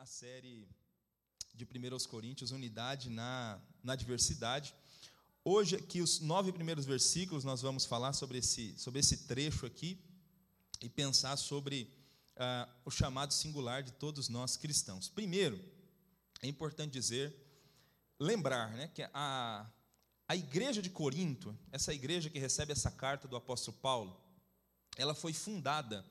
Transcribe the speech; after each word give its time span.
a 0.00 0.06
série 0.06 0.66
de 1.54 1.66
1 1.66 2.08
Coríntios, 2.08 2.52
Unidade 2.52 3.10
na, 3.10 3.60
na 3.84 3.94
Diversidade. 3.94 4.74
Hoje, 5.44 5.76
aqui, 5.76 6.00
os 6.00 6.20
nove 6.20 6.52
primeiros 6.52 6.86
versículos, 6.86 7.44
nós 7.44 7.60
vamos 7.60 7.84
falar 7.84 8.14
sobre 8.14 8.38
esse, 8.38 8.74
sobre 8.78 8.98
esse 9.00 9.26
trecho 9.26 9.66
aqui 9.66 10.02
e 10.80 10.88
pensar 10.88 11.36
sobre 11.36 11.92
ah, 12.34 12.66
o 12.86 12.90
chamado 12.90 13.34
singular 13.34 13.82
de 13.82 13.92
todos 13.92 14.30
nós 14.30 14.56
cristãos. 14.56 15.10
Primeiro, 15.10 15.62
é 16.40 16.48
importante 16.48 16.92
dizer, 16.92 17.36
lembrar 18.18 18.70
né, 18.70 18.88
que 18.88 19.02
a, 19.12 19.70
a 20.26 20.34
igreja 20.34 20.80
de 20.80 20.88
Corinto, 20.88 21.54
essa 21.70 21.92
igreja 21.92 22.30
que 22.30 22.38
recebe 22.38 22.72
essa 22.72 22.90
carta 22.90 23.28
do 23.28 23.36
apóstolo 23.36 23.76
Paulo, 23.76 24.18
ela 24.96 25.14
foi 25.14 25.34
fundada 25.34 26.02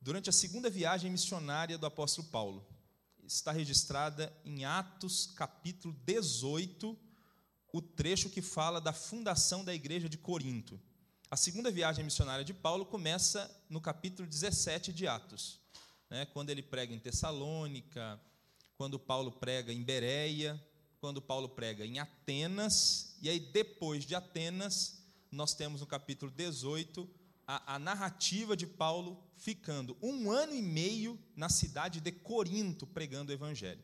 durante 0.00 0.28
a 0.28 0.32
segunda 0.32 0.68
viagem 0.68 1.12
missionária 1.12 1.78
do 1.78 1.86
apóstolo 1.86 2.26
Paulo 2.26 2.69
está 3.34 3.52
registrada 3.52 4.36
em 4.44 4.64
Atos 4.64 5.26
capítulo 5.36 5.94
18, 6.04 6.98
o 7.72 7.80
trecho 7.80 8.28
que 8.28 8.42
fala 8.42 8.80
da 8.80 8.92
fundação 8.92 9.64
da 9.64 9.72
igreja 9.72 10.08
de 10.08 10.18
Corinto. 10.18 10.80
A 11.30 11.36
segunda 11.36 11.70
viagem 11.70 12.04
missionária 12.04 12.44
de 12.44 12.52
Paulo 12.52 12.84
começa 12.84 13.48
no 13.68 13.80
capítulo 13.80 14.28
17 14.28 14.92
de 14.92 15.06
Atos, 15.06 15.60
né, 16.10 16.26
quando 16.26 16.50
ele 16.50 16.60
prega 16.60 16.92
em 16.92 16.98
Tessalônica, 16.98 18.20
quando 18.76 18.98
Paulo 18.98 19.30
prega 19.30 19.72
em 19.72 19.84
Bereia, 19.84 20.60
quando 21.00 21.22
Paulo 21.22 21.48
prega 21.48 21.86
em 21.86 22.00
Atenas, 22.00 23.16
e 23.22 23.30
aí 23.30 23.38
depois 23.38 24.04
de 24.04 24.16
Atenas, 24.16 25.04
nós 25.30 25.54
temos 25.54 25.80
no 25.80 25.86
capítulo 25.86 26.32
18 26.32 27.08
a, 27.50 27.74
a, 27.74 27.78
narrativa 27.80 28.56
de 28.56 28.64
Paulo 28.64 29.20
ficando 29.36 29.96
um 30.00 30.30
ano 30.30 30.54
e 30.54 30.62
meio 30.62 31.18
na 31.34 31.48
cidade 31.48 32.00
de 32.00 32.12
Corinto 32.12 32.86
pregando 32.86 33.32
o 33.32 33.34
evangelho. 33.34 33.82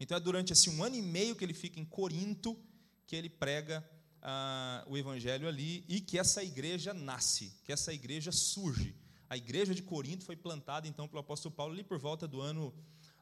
Então 0.00 0.16
é 0.16 0.20
durante 0.20 0.54
esse 0.54 0.70
um 0.70 0.82
ano 0.82 0.96
e 0.96 1.02
meio 1.02 1.36
que 1.36 1.44
ele 1.44 1.52
fica 1.52 1.78
em 1.78 1.84
Corinto 1.84 2.58
que 3.06 3.14
ele 3.14 3.28
prega 3.28 3.86
ah, 4.22 4.82
o 4.88 4.96
evangelho 4.96 5.46
ali 5.46 5.84
e 5.86 6.00
que 6.00 6.18
essa 6.18 6.42
igreja 6.42 6.94
nasce, 6.94 7.52
que 7.64 7.72
essa 7.72 7.92
igreja 7.92 8.32
surge. 8.32 8.96
A 9.28 9.36
igreja 9.36 9.74
de 9.74 9.82
Corinto 9.82 10.24
foi 10.24 10.36
plantada 10.36 10.88
então 10.88 11.06
pelo 11.06 11.20
apóstolo 11.20 11.54
Paulo 11.54 11.74
ali 11.74 11.84
por 11.84 11.98
volta 11.98 12.26
do 12.26 12.40
ano 12.40 12.74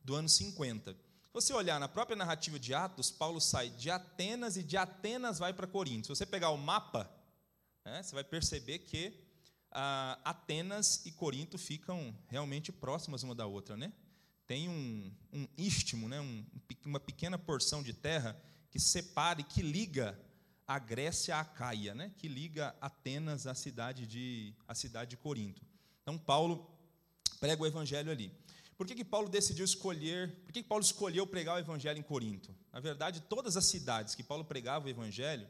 do 0.05 0.15
ano 0.15 0.29
50. 0.29 0.93
Se 0.93 0.99
você 1.33 1.53
olhar 1.53 1.81
na 1.81 1.89
própria 1.89 2.17
narrativa 2.17 2.61
de 2.61 2.73
Atos, 2.73 3.11
Paulo 3.11 3.41
sai 3.41 3.71
de 3.71 3.91
Atenas 3.91 4.57
e 4.57 4.63
de 4.63 4.77
Atenas 4.77 5.41
vai 5.41 5.53
para 5.53 5.67
Corinto. 5.67 6.07
Se 6.07 6.15
você 6.15 6.27
pegar 6.27 6.51
o 6.51 6.57
mapa, 6.57 7.11
né, 7.85 8.05
você 8.05 8.15
vai 8.15 8.25
perceber 8.25 8.79
que 8.81 9.30
ah, 9.73 10.19
Atenas 10.25 11.05
e 11.07 11.13
Corinto 11.13 11.59
ficam 11.59 12.15
realmente 12.29 12.73
próximas 12.73 13.23
uma 13.23 13.35
da 13.35 13.47
outra, 13.47 13.77
né? 13.77 13.93
Tem 14.47 14.69
um, 14.69 15.13
um 15.33 15.47
istmo, 15.57 16.09
né? 16.09 16.21
Um, 16.21 16.45
uma 16.85 16.99
pequena 16.99 17.39
porção 17.39 17.83
de 17.83 17.93
terra 17.93 18.41
que 18.71 18.79
separa 18.79 19.41
e 19.41 19.45
que 19.45 19.63
liga 19.63 20.19
a 20.67 20.79
Grécia 20.79 21.37
à 21.37 21.45
Caia, 21.45 21.95
né? 21.95 22.13
Que 22.17 22.29
liga 22.29 22.75
Atenas 22.81 23.47
à 23.47 23.55
cidade 23.55 24.07
de 24.07 24.55
à 24.67 24.75
cidade 24.75 25.11
de 25.11 25.17
Corinto. 25.17 25.63
Então 26.03 26.19
Paulo 26.19 26.69
prega 27.39 27.63
o 27.63 27.67
evangelho 27.67 28.11
ali. 28.11 28.33
Por 28.77 28.87
que, 28.87 28.95
que 28.95 29.05
Paulo 29.05 29.29
decidiu 29.29 29.65
escolher? 29.65 30.35
Por 30.45 30.53
que, 30.53 30.63
que 30.63 30.69
Paulo 30.69 30.83
escolheu 30.83 31.27
pregar 31.27 31.57
o 31.57 31.59
evangelho 31.59 31.99
em 31.99 32.03
Corinto? 32.03 32.55
Na 32.73 32.81
verdade, 32.81 33.21
todas 33.21 33.57
as 33.57 33.67
cidades 33.67 34.15
que 34.15 34.23
Paulo 34.23 34.45
pregava 34.45 34.87
o 34.87 34.89
evangelho 34.89 35.47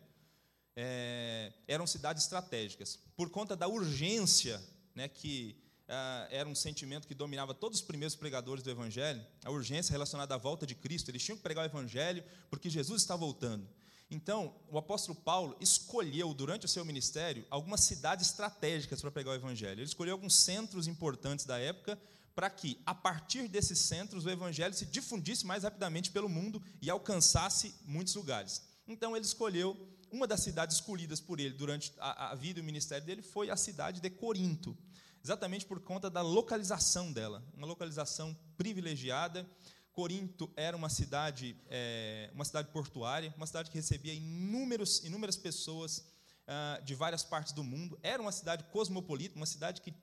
é, 0.82 1.52
eram 1.68 1.86
cidades 1.86 2.22
estratégicas. 2.22 2.98
Por 3.14 3.28
conta 3.28 3.54
da 3.54 3.68
urgência, 3.68 4.58
né, 4.94 5.08
que 5.08 5.54
ah, 5.86 6.26
era 6.30 6.48
um 6.48 6.54
sentimento 6.54 7.06
que 7.06 7.14
dominava 7.14 7.52
todos 7.52 7.80
os 7.80 7.84
primeiros 7.84 8.16
pregadores 8.16 8.64
do 8.64 8.70
Evangelho, 8.70 9.22
a 9.44 9.50
urgência 9.50 9.92
relacionada 9.92 10.34
à 10.34 10.38
volta 10.38 10.66
de 10.66 10.74
Cristo, 10.74 11.10
eles 11.10 11.22
tinham 11.22 11.36
que 11.36 11.42
pregar 11.42 11.64
o 11.64 11.68
Evangelho 11.68 12.24
porque 12.48 12.70
Jesus 12.70 13.02
está 13.02 13.14
voltando. 13.14 13.68
Então, 14.10 14.54
o 14.70 14.78
apóstolo 14.78 15.14
Paulo 15.20 15.54
escolheu, 15.60 16.32
durante 16.32 16.64
o 16.64 16.68
seu 16.68 16.82
ministério, 16.82 17.46
algumas 17.50 17.80
cidades 17.80 18.26
estratégicas 18.28 19.02
para 19.02 19.10
pregar 19.10 19.34
o 19.34 19.36
Evangelho. 19.36 19.80
Ele 19.80 19.84
escolheu 19.84 20.14
alguns 20.14 20.34
centros 20.34 20.88
importantes 20.88 21.44
da 21.44 21.58
época 21.58 22.00
para 22.34 22.48
que, 22.48 22.80
a 22.86 22.94
partir 22.94 23.48
desses 23.48 23.78
centros, 23.80 24.24
o 24.24 24.30
Evangelho 24.30 24.72
se 24.72 24.86
difundisse 24.86 25.44
mais 25.44 25.62
rapidamente 25.62 26.10
pelo 26.10 26.28
mundo 26.28 26.62
e 26.80 26.88
alcançasse 26.88 27.74
muitos 27.84 28.14
lugares. 28.14 28.62
Então, 28.88 29.14
ele 29.14 29.26
escolheu 29.26 29.76
uma 30.12 30.26
das 30.26 30.40
cidades 30.40 30.76
escolhidas 30.76 31.20
por 31.20 31.40
ele 31.40 31.54
durante 31.54 31.92
a, 31.98 32.30
a 32.30 32.34
vida 32.34 32.58
e 32.58 32.62
o 32.62 32.64
ministério 32.64 33.06
dele 33.06 33.22
foi 33.22 33.50
a 33.50 33.56
cidade 33.56 34.00
de 34.00 34.10
Corinto, 34.10 34.76
exatamente 35.22 35.66
por 35.66 35.80
conta 35.80 36.10
da 36.10 36.22
localização 36.22 37.12
dela, 37.12 37.42
uma 37.54 37.66
localização 37.66 38.36
privilegiada. 38.56 39.48
Corinto 39.92 40.50
era 40.56 40.76
uma 40.76 40.88
cidade, 40.88 41.56
é, 41.68 42.30
uma 42.32 42.44
cidade 42.44 42.68
portuária, 42.68 43.34
uma 43.36 43.46
cidade 43.46 43.70
que 43.70 43.76
recebia 43.76 44.14
inúmeros, 44.14 45.04
inúmeras 45.04 45.36
pessoas 45.36 46.04
ah, 46.52 46.80
de 46.82 46.96
várias 46.96 47.22
partes 47.22 47.52
do 47.52 47.62
mundo. 47.62 47.96
Era 48.02 48.20
uma 48.20 48.32
cidade 48.32 48.64
cosmopolita, 48.72 49.36
uma 49.36 49.46
cidade 49.46 49.80
que 49.80 49.94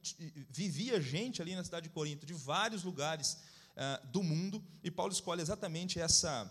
vivia 0.50 1.02
gente 1.02 1.42
ali 1.42 1.54
na 1.54 1.62
cidade 1.62 1.90
de 1.90 1.94
Corinto, 1.94 2.26
de 2.26 2.34
vários 2.34 2.86
lugares 2.86 3.38
ah, 3.76 4.02
do 4.06 4.24
mundo. 4.24 4.64
E 4.82 4.90
Paulo 4.90 5.12
escolhe 5.12 5.42
exatamente 5.42 6.00
essa 6.00 6.50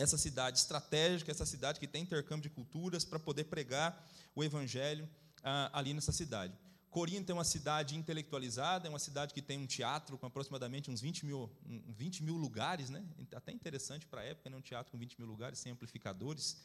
essa 0.00 0.18
cidade 0.18 0.58
estratégica, 0.58 1.30
essa 1.30 1.46
cidade 1.46 1.78
que 1.78 1.86
tem 1.86 2.02
intercâmbio 2.02 2.48
de 2.48 2.50
culturas 2.50 3.04
para 3.04 3.18
poder 3.18 3.44
pregar 3.44 4.06
o 4.34 4.42
evangelho 4.42 5.08
ah, 5.42 5.70
ali 5.72 5.92
nessa 5.94 6.12
cidade. 6.12 6.54
Corinto 6.90 7.30
é 7.30 7.34
uma 7.34 7.44
cidade 7.44 7.96
intelectualizada, 7.96 8.88
é 8.88 8.90
uma 8.90 8.98
cidade 8.98 9.32
que 9.32 9.40
tem 9.40 9.58
um 9.58 9.66
teatro 9.66 10.18
com 10.18 10.26
aproximadamente 10.26 10.90
uns 10.90 11.00
20 11.00 11.24
mil, 11.24 11.48
20 11.96 12.24
mil 12.24 12.36
lugares, 12.36 12.90
né? 12.90 13.04
até 13.32 13.52
interessante 13.52 14.06
para 14.06 14.22
a 14.22 14.24
época, 14.24 14.50
né? 14.50 14.56
um 14.56 14.60
teatro 14.60 14.90
com 14.90 14.98
20 14.98 15.18
mil 15.18 15.28
lugares, 15.28 15.60
sem 15.60 15.70
amplificadores 15.70 16.56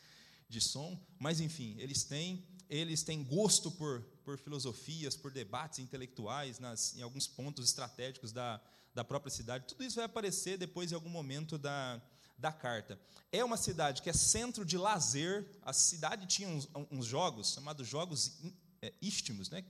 de 0.49 0.59
som, 0.59 0.99
mas 1.19 1.39
enfim, 1.39 1.75
eles 1.77 2.03
têm, 2.03 2.43
eles 2.69 3.03
têm 3.03 3.23
gosto 3.23 3.69
por, 3.71 4.01
por 4.23 4.37
filosofias, 4.39 5.15
por 5.15 5.31
debates 5.31 5.77
intelectuais 5.79 6.57
nas, 6.57 6.95
em 6.95 7.03
alguns 7.03 7.27
pontos 7.27 7.65
estratégicos 7.65 8.31
da, 8.31 8.59
da 8.95 9.03
própria 9.03 9.31
cidade. 9.31 9.65
Tudo 9.67 9.83
isso 9.83 9.97
vai 9.97 10.05
aparecer 10.05 10.57
depois 10.57 10.91
em 10.91 10.95
algum 10.95 11.09
momento 11.09 11.57
da, 11.57 12.01
da 12.37 12.51
carta. 12.51 12.99
É 13.31 13.43
uma 13.43 13.57
cidade 13.57 14.01
que 14.01 14.09
é 14.09 14.13
centro 14.13 14.65
de 14.65 14.77
lazer. 14.77 15.45
A 15.61 15.73
cidade 15.73 16.25
tinha 16.27 16.49
uns, 16.49 16.67
uns 16.91 17.05
jogos 17.05 17.53
chamados 17.53 17.87
jogos 17.87 18.39
é, 18.81 18.93
istmos, 19.01 19.49
né? 19.49 19.63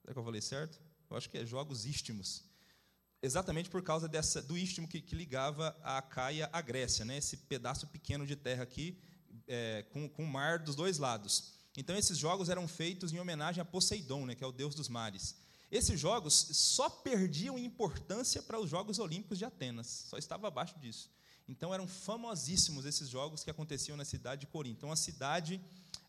Será 0.00 0.12
que 0.12 0.18
eu 0.18 0.24
falei 0.24 0.40
certo? 0.40 0.78
Eu 1.10 1.16
acho 1.16 1.28
que 1.28 1.38
é 1.38 1.44
jogos 1.46 1.84
istmos. 1.84 2.44
Exatamente 3.22 3.70
por 3.70 3.82
causa 3.82 4.08
dessa, 4.08 4.42
do 4.42 4.56
istmo 4.56 4.86
que, 4.86 5.00
que 5.00 5.14
ligava 5.14 5.76
a 5.82 6.00
Caia 6.02 6.48
à 6.52 6.60
Grécia, 6.60 7.04
né? 7.04 7.16
esse 7.16 7.36
pedaço 7.36 7.86
pequeno 7.88 8.26
de 8.26 8.36
terra 8.36 8.62
aqui, 8.62 8.98
é, 9.48 9.84
com, 9.90 10.08
com 10.08 10.24
o 10.24 10.28
mar 10.28 10.58
dos 10.58 10.76
dois 10.76 10.98
lados. 10.98 11.54
Então, 11.76 11.96
esses 11.96 12.16
jogos 12.18 12.48
eram 12.48 12.68
feitos 12.68 13.12
em 13.12 13.18
homenagem 13.18 13.60
a 13.60 13.64
Poseidon, 13.64 14.26
né? 14.26 14.34
que 14.34 14.44
é 14.44 14.46
o 14.46 14.52
deus 14.52 14.74
dos 14.74 14.88
mares. 14.88 15.36
Esses 15.70 15.98
jogos 15.98 16.34
só 16.34 16.88
perdiam 16.88 17.58
importância 17.58 18.40
para 18.42 18.60
os 18.60 18.70
Jogos 18.70 18.98
Olímpicos 18.98 19.38
de 19.38 19.44
Atenas, 19.44 20.06
só 20.08 20.16
estava 20.16 20.46
abaixo 20.46 20.78
disso. 20.78 21.10
Então 21.48 21.72
eram 21.72 21.86
famosíssimos 21.86 22.84
esses 22.84 23.08
jogos 23.08 23.44
que 23.44 23.50
aconteciam 23.50 23.96
na 23.96 24.04
cidade 24.04 24.42
de 24.42 24.46
Corinto. 24.46 24.78
Então 24.78 24.92
a 24.92 24.96
cidade 24.96 25.60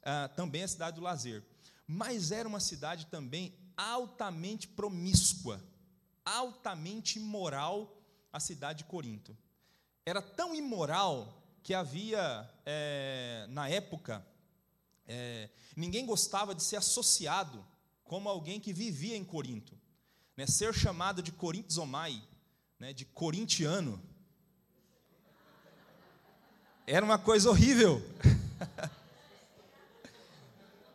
ah, 0.04 0.30
também 0.30 0.62
é 0.62 0.66
a 0.66 0.68
cidade 0.68 0.96
do 0.96 1.02
lazer, 1.02 1.44
mas 1.86 2.32
era 2.32 2.48
uma 2.48 2.60
cidade 2.60 3.06
também 3.08 3.54
altamente 3.76 4.68
promíscua, 4.68 5.64
altamente 6.26 7.20
imoral 7.20 8.02
a 8.34 8.40
cidade 8.40 8.80
de 8.80 8.86
Corinto. 8.86 9.38
Era 10.06 10.22
tão 10.22 10.56
imoral 10.56 11.44
que 11.62 11.74
havia 11.74 12.50
é, 12.66 13.46
na 13.50 13.70
época 13.70 14.26
é, 15.06 15.50
ninguém 15.76 16.06
gostava 16.06 16.56
de 16.56 16.64
ser 16.64 16.78
associado 16.78 17.66
como 18.04 18.28
alguém 18.28 18.60
que 18.60 18.74
vivia 18.74 19.16
em 19.16 19.24
Corinto, 19.24 19.78
né? 20.36 20.48
Ser 20.48 20.74
chamado 20.74 21.22
de 21.22 21.32
Corintizomai, 21.32 22.22
né? 22.80 22.94
De 22.94 23.06
corintiano 23.06 24.02
era 26.88 27.06
uma 27.06 27.18
coisa 27.20 27.50
horrível. 27.50 28.02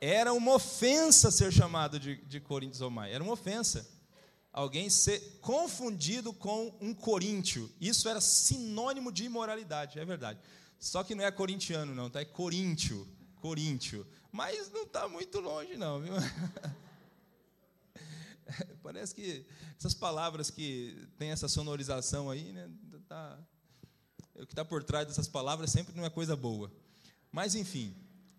Era 0.00 0.32
uma 0.32 0.54
ofensa 0.54 1.30
ser 1.30 1.52
chamado 1.52 2.00
de, 2.00 2.16
de 2.24 2.42
mais. 2.90 3.14
Era 3.14 3.22
uma 3.22 3.34
ofensa. 3.34 3.88
Alguém 4.52 4.90
ser 4.90 5.38
confundido 5.40 6.32
com 6.32 6.74
um 6.80 6.92
coríntio. 6.92 7.70
Isso 7.80 8.08
era 8.08 8.20
sinônimo 8.20 9.12
de 9.12 9.22
imoralidade, 9.22 10.00
é 10.00 10.04
verdade. 10.04 10.40
Só 10.76 11.04
que 11.04 11.14
não 11.14 11.24
é 11.24 11.30
corintiano, 11.30 11.94
não, 11.94 12.10
tá? 12.10 12.20
É 12.20 12.24
coríntio. 12.24 13.06
Coríntio. 13.36 14.04
Mas 14.32 14.72
não 14.72 14.82
está 14.82 15.08
muito 15.08 15.38
longe, 15.38 15.76
não, 15.76 16.00
viu? 16.00 16.14
Parece 18.82 19.14
que 19.14 19.46
essas 19.78 19.94
palavras 19.94 20.50
que 20.50 21.06
têm 21.16 21.30
essa 21.30 21.46
sonorização 21.46 22.28
aí, 22.28 22.52
né? 22.52 22.68
Tá, 23.08 23.38
o 24.34 24.46
que 24.46 24.52
está 24.52 24.64
por 24.64 24.82
trás 24.82 25.06
dessas 25.06 25.28
palavras 25.28 25.70
sempre 25.70 25.94
não 25.94 26.04
é 26.04 26.10
coisa 26.10 26.34
boa. 26.34 26.72
Mas, 27.30 27.54
enfim, 27.54 27.94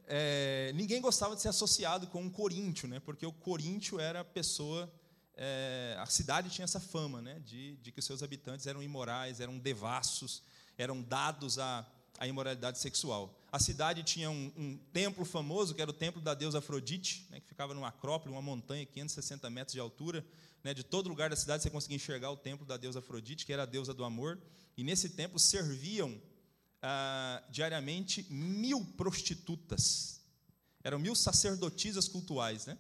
é, 0.06 0.72
ninguém 0.76 1.02
gostava 1.02 1.36
de 1.36 1.42
ser 1.42 1.50
associado 1.50 2.08
com 2.08 2.22
um 2.22 2.30
coríntio, 2.30 2.88
né? 2.88 3.00
porque 3.00 3.26
o 3.26 3.32
coríntio 3.32 4.00
era 4.00 4.22
a 4.22 4.26
pessoa 4.26 4.92
é, 5.36 5.96
a 6.00 6.06
cidade 6.06 6.50
tinha 6.50 6.64
essa 6.64 6.80
fama 6.80 7.22
né, 7.22 7.40
de, 7.40 7.76
de 7.78 7.92
que 7.92 8.00
os 8.00 8.06
seus 8.06 8.22
habitantes 8.22 8.68
eram 8.68 8.84
imorais, 8.84 9.40
eram 9.40 9.58
devassos, 9.58 10.44
eram 10.78 11.02
dados 11.02 11.58
à, 11.58 11.86
à 12.20 12.28
imoralidade 12.28 12.80
sexual. 12.80 13.36
A 13.52 13.60
cidade 13.60 14.04
tinha 14.04 14.30
um, 14.30 14.52
um, 14.56 14.78
templo 14.92 15.26
famoso, 15.26 15.74
que 15.74 15.82
era 15.82 15.90
o 15.90 15.94
templo 15.94 16.22
da 16.22 16.34
deusa 16.34 16.60
Afrodite, 16.60 17.28
né, 17.32 17.40
que 17.40 17.48
ficava 17.48 17.74
numa 17.74 17.88
acrópole, 17.88 18.34
uma 18.34 18.42
montanha, 18.42 18.86
560 18.86 19.50
metros 19.50 19.74
de 19.74 19.80
altura. 19.80 20.24
Né, 20.64 20.74
de 20.74 20.84
todo 20.84 21.10
lugar 21.10 21.30
da 21.30 21.36
cidade 21.36 21.62
você 21.62 21.70
conseguia 21.70 21.98
enxergar 21.98 22.32
o 22.32 22.38
templo 22.38 22.66
da 22.66 22.78
deusa 22.78 23.00
Afrodite, 23.00 23.46
que 23.46 23.52
era 23.52 23.64
a 23.64 23.66
deusa 23.66 23.94
do 23.94 24.04
amor. 24.04 24.40
E 24.76 24.84
nesse 24.84 25.10
templo 25.10 25.40
serviam 25.40 26.20
ah, 26.82 27.44
diariamente 27.50 28.26
mil 28.30 28.84
prostitutas. 28.98 30.22
Eram 30.84 31.00
mil 31.00 31.16
sacerdotisas 31.16 32.08
cultuais, 32.08 32.66
né? 32.66 32.78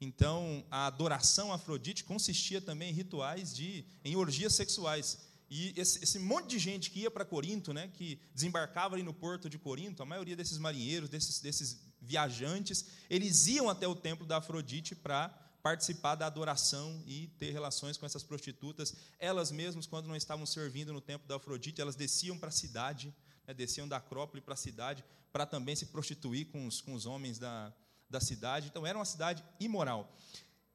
Então, 0.00 0.64
a 0.70 0.86
adoração 0.86 1.50
a 1.50 1.54
Afrodite 1.54 2.04
consistia 2.04 2.60
também 2.60 2.90
em 2.90 2.94
rituais 2.94 3.54
de 3.54 3.84
em 4.04 4.14
orgias 4.14 4.54
sexuais. 4.54 5.18
E 5.48 5.72
esse, 5.76 6.02
esse 6.02 6.18
monte 6.18 6.48
de 6.48 6.58
gente 6.58 6.90
que 6.90 7.00
ia 7.00 7.10
para 7.10 7.24
Corinto, 7.24 7.72
né, 7.72 7.88
que 7.94 8.20
desembarcava 8.34 8.94
ali 8.94 9.02
no 9.02 9.14
porto 9.14 9.48
de 9.48 9.58
Corinto, 9.58 10.02
a 10.02 10.06
maioria 10.06 10.36
desses 10.36 10.58
marinheiros, 10.58 11.08
desses, 11.08 11.40
desses 11.40 11.80
viajantes, 12.00 12.84
eles 13.08 13.46
iam 13.46 13.70
até 13.70 13.86
o 13.86 13.94
templo 13.94 14.26
da 14.26 14.38
Afrodite 14.38 14.94
para 14.94 15.28
participar 15.66 16.14
da 16.14 16.26
adoração 16.26 17.02
e 17.08 17.26
ter 17.40 17.50
relações 17.50 17.96
com 17.96 18.06
essas 18.06 18.22
prostitutas. 18.22 18.94
Elas 19.18 19.50
mesmas, 19.50 19.84
quando 19.84 20.06
não 20.06 20.14
estavam 20.14 20.46
servindo 20.46 20.92
no 20.92 21.00
templo 21.00 21.26
da 21.26 21.34
Afrodite, 21.34 21.80
elas 21.80 21.96
desciam 21.96 22.38
para 22.38 22.50
a 22.50 22.52
cidade, 22.52 23.12
né, 23.44 23.52
desciam 23.52 23.88
da 23.88 23.96
Acrópole 23.96 24.40
para 24.40 24.54
a 24.54 24.56
cidade, 24.56 25.04
para 25.32 25.44
também 25.44 25.74
se 25.74 25.86
prostituir 25.86 26.52
com 26.52 26.68
os, 26.68 26.80
com 26.80 26.94
os 26.94 27.04
homens 27.04 27.40
da, 27.40 27.74
da 28.08 28.20
cidade. 28.20 28.68
Então, 28.68 28.86
era 28.86 28.96
uma 28.96 29.04
cidade 29.04 29.44
imoral. 29.58 30.16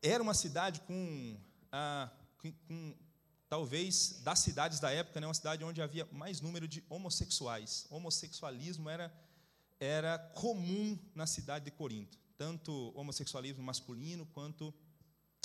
Era 0.02 0.22
uma 0.22 0.34
cidade 0.34 0.82
com, 0.82 1.38
ah, 1.72 2.12
com, 2.42 2.52
com 2.52 2.94
talvez, 3.48 4.20
das 4.26 4.40
cidades 4.40 4.82
da 4.82 4.92
época, 4.92 5.22
né, 5.22 5.28
uma 5.28 5.34
cidade 5.34 5.64
onde 5.64 5.82
havia 5.82 6.06
mais 6.12 6.42
número 6.42 6.68
de 6.68 6.84
homossexuais. 6.90 7.88
Homossexualismo 7.90 8.90
era, 8.90 9.10
era 9.80 10.20
comum 10.36 11.00
na 11.16 11.26
cidade 11.26 11.64
de 11.64 11.72
Corinto, 11.72 12.20
tanto 12.38 12.92
homossexualismo 12.94 13.64
masculino 13.64 14.26
quanto 14.26 14.74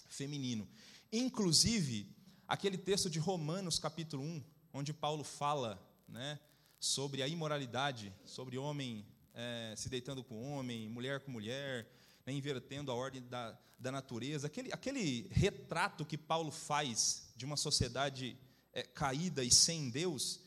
feminino. 0.09 0.69
Inclusive, 1.13 2.15
aquele 2.47 2.77
texto 2.77 3.09
de 3.09 3.19
Romanos, 3.19 3.79
capítulo 3.79 4.23
1, 4.23 4.45
onde 4.73 4.93
Paulo 4.93 5.25
fala 5.25 5.81
né, 6.09 6.39
sobre 6.79 7.23
a 7.23 7.29
imoralidade, 7.29 8.13
sobre 8.25 8.59
homem 8.59 9.07
é, 9.35 9.75
se 9.77 9.89
deitando 9.89 10.25
com 10.25 10.53
homem, 10.53 10.89
mulher 10.89 11.21
com 11.21 11.31
mulher, 11.31 11.87
né, 12.25 12.33
invertendo 12.33 12.91
a 12.91 12.95
ordem 12.95 13.23
da, 13.23 13.57
da 13.79 13.93
natureza. 13.93 14.47
Aquele, 14.47 14.73
aquele 14.73 15.29
retrato 15.31 16.05
que 16.05 16.17
Paulo 16.17 16.51
faz 16.51 17.29
de 17.37 17.45
uma 17.45 17.57
sociedade 17.57 18.37
é, 18.73 18.83
caída 18.83 19.45
e 19.45 19.51
sem 19.51 19.91
Deus, 19.91 20.41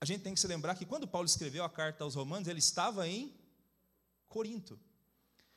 a 0.00 0.04
gente 0.04 0.22
tem 0.22 0.34
que 0.34 0.40
se 0.40 0.48
lembrar 0.48 0.74
que 0.74 0.84
quando 0.84 1.06
Paulo 1.06 1.26
escreveu 1.26 1.64
a 1.64 1.70
carta 1.70 2.02
aos 2.02 2.16
Romanos, 2.16 2.48
ele 2.48 2.58
estava 2.58 3.06
em 3.06 3.32
Corinto. 4.28 4.74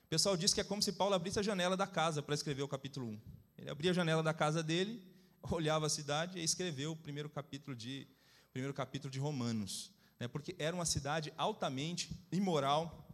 O 0.04 0.08
pessoal 0.08 0.38
diz 0.38 0.54
que 0.54 0.62
é 0.62 0.64
como 0.64 0.82
se 0.84 0.92
Paulo 0.92 1.16
abrisse 1.16 1.40
a 1.40 1.44
janela 1.44 1.76
da 1.76 1.88
casa 1.88 2.22
para 2.22 2.36
escrever 2.36 2.62
o 2.62 2.68
capítulo 2.68 3.08
1. 3.08 3.22
Ele 3.58 3.70
abria 3.70 3.92
a 3.92 3.94
janela 3.94 4.22
da 4.22 4.34
casa 4.34 4.62
dele, 4.62 5.02
olhava 5.52 5.86
a 5.86 5.90
cidade 5.90 6.40
e 6.40 6.44
escreveu 6.44 6.92
o 6.92 6.96
primeiro 6.96 7.30
capítulo 7.30 7.76
de, 7.76 8.08
primeiro 8.52 8.74
capítulo 8.74 9.12
de 9.12 9.20
Romanos 9.20 9.96
né, 10.20 10.28
porque 10.28 10.56
era 10.58 10.76
uma 10.76 10.86
cidade 10.86 11.34
altamente 11.38 12.10
imoral, 12.32 13.08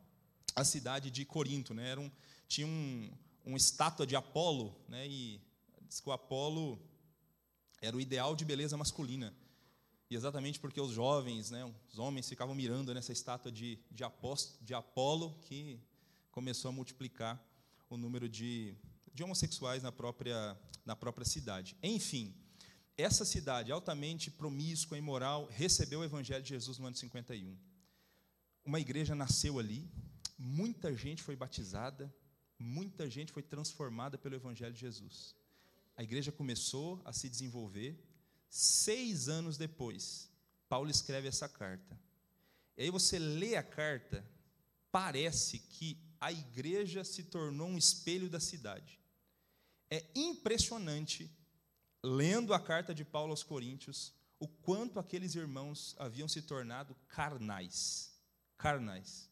a 0.55 0.63
cidade 0.63 1.09
de 1.09 1.25
Corinto. 1.25 1.73
Né, 1.73 1.89
era 1.89 1.99
um, 1.99 2.11
tinha 2.47 2.67
um, 2.67 3.11
uma 3.45 3.57
estátua 3.57 4.05
de 4.05 4.15
Apolo, 4.15 4.75
né, 4.87 5.07
e 5.07 5.41
diz 5.87 5.99
que 5.99 6.09
o 6.09 6.11
Apolo 6.11 6.79
era 7.81 7.95
o 7.95 8.01
ideal 8.01 8.35
de 8.35 8.45
beleza 8.45 8.77
masculina. 8.77 9.33
E 10.09 10.15
exatamente 10.15 10.59
porque 10.59 10.79
os 10.79 10.91
jovens, 10.91 11.51
né, 11.51 11.63
os 11.91 11.97
homens 11.97 12.27
ficavam 12.27 12.53
mirando 12.53 12.93
nessa 12.93 13.13
estátua 13.13 13.51
de, 13.51 13.79
de, 13.89 14.03
de 14.61 14.73
Apolo, 14.73 15.39
que 15.43 15.79
começou 16.31 16.69
a 16.69 16.71
multiplicar 16.71 17.41
o 17.89 17.97
número 17.97 18.27
de, 18.27 18.75
de 19.13 19.23
homossexuais 19.23 19.83
na 19.83 19.91
própria, 19.91 20.57
na 20.85 20.95
própria 20.95 21.25
cidade. 21.25 21.77
Enfim, 21.81 22.35
essa 22.97 23.25
cidade 23.25 23.71
altamente 23.71 24.29
promíscua 24.29 24.97
e 24.97 24.99
imoral 24.99 25.47
recebeu 25.47 26.01
o 26.01 26.03
evangelho 26.03 26.43
de 26.43 26.49
Jesus 26.49 26.77
no 26.77 26.87
ano 26.87 26.95
51. 26.95 27.57
Uma 28.63 28.79
igreja 28.79 29.15
nasceu 29.15 29.57
ali, 29.57 29.89
muita 30.37 30.95
gente 30.95 31.23
foi 31.23 31.35
batizada, 31.35 32.13
muita 32.59 33.09
gente 33.09 33.31
foi 33.31 33.41
transformada 33.41 34.17
pelo 34.17 34.35
evangelho 34.35 34.73
de 34.73 34.79
Jesus. 34.79 35.35
A 35.95 36.03
igreja 36.03 36.31
começou 36.31 37.01
a 37.03 37.11
se 37.11 37.27
desenvolver. 37.27 37.99
Seis 38.49 39.27
anos 39.27 39.57
depois, 39.57 40.29
Paulo 40.69 40.89
escreve 40.89 41.27
essa 41.27 41.49
carta. 41.49 41.99
E 42.77 42.83
aí 42.83 42.89
você 42.89 43.17
lê 43.17 43.55
a 43.55 43.63
carta, 43.63 44.25
parece 44.91 45.59
que 45.59 45.97
a 46.19 46.31
igreja 46.31 47.03
se 47.03 47.23
tornou 47.23 47.67
um 47.67 47.77
espelho 47.77 48.29
da 48.29 48.39
cidade. 48.39 49.00
É 49.91 50.05
impressionante 50.15 51.29
lendo 52.01 52.53
a 52.53 52.59
carta 52.59 52.95
de 52.95 53.03
Paulo 53.03 53.31
aos 53.31 53.43
Coríntios, 53.43 54.13
o 54.39 54.47
quanto 54.47 54.97
aqueles 54.97 55.35
irmãos 55.35 55.95
haviam 55.99 56.27
se 56.27 56.41
tornado 56.41 56.95
carnais. 57.09 58.11
Carnais. 58.57 59.29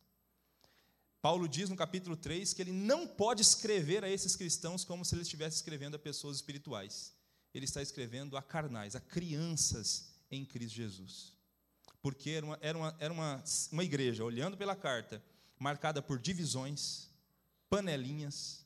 Paulo 1.22 1.48
diz 1.48 1.70
no 1.70 1.76
capítulo 1.76 2.16
3 2.16 2.54
que 2.54 2.62
ele 2.62 2.72
não 2.72 3.08
pode 3.08 3.42
escrever 3.42 4.04
a 4.04 4.10
esses 4.10 4.36
cristãos 4.36 4.86
como 4.86 5.04
se 5.04 5.16
ele 5.16 5.24
estivesse 5.24 5.58
escrevendo 5.58 5.96
a 5.96 6.00
pessoas 6.00 6.38
espirituais. 6.38 7.14
Ele 7.54 7.66
está 7.66 7.82
escrevendo 7.82 8.38
a 8.38 8.42
carnais, 8.42 8.96
a 8.96 9.00
crianças 9.00 10.14
em 10.30 10.46
Cristo 10.46 10.76
Jesus. 10.76 11.34
Porque 12.02 12.30
era 12.30 12.46
uma, 12.46 12.60
era 12.62 12.78
uma, 12.78 12.96
era 13.00 13.14
uma, 13.14 13.44
uma 13.72 13.84
igreja, 13.84 14.24
olhando 14.24 14.56
pela 14.56 14.76
carta, 14.76 15.22
marcada 15.58 16.02
por 16.02 16.20
divisões, 16.20 17.10
panelinhas, 17.70 18.66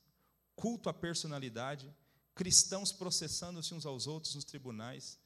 culto 0.56 0.90
à 0.90 0.94
personalidade, 0.94 1.94
cristãos 2.36 2.92
processando-se 2.92 3.74
uns 3.74 3.86
aos 3.86 4.08
outros 4.08 4.36
nos 4.36 4.44
tribunais, 4.44 5.20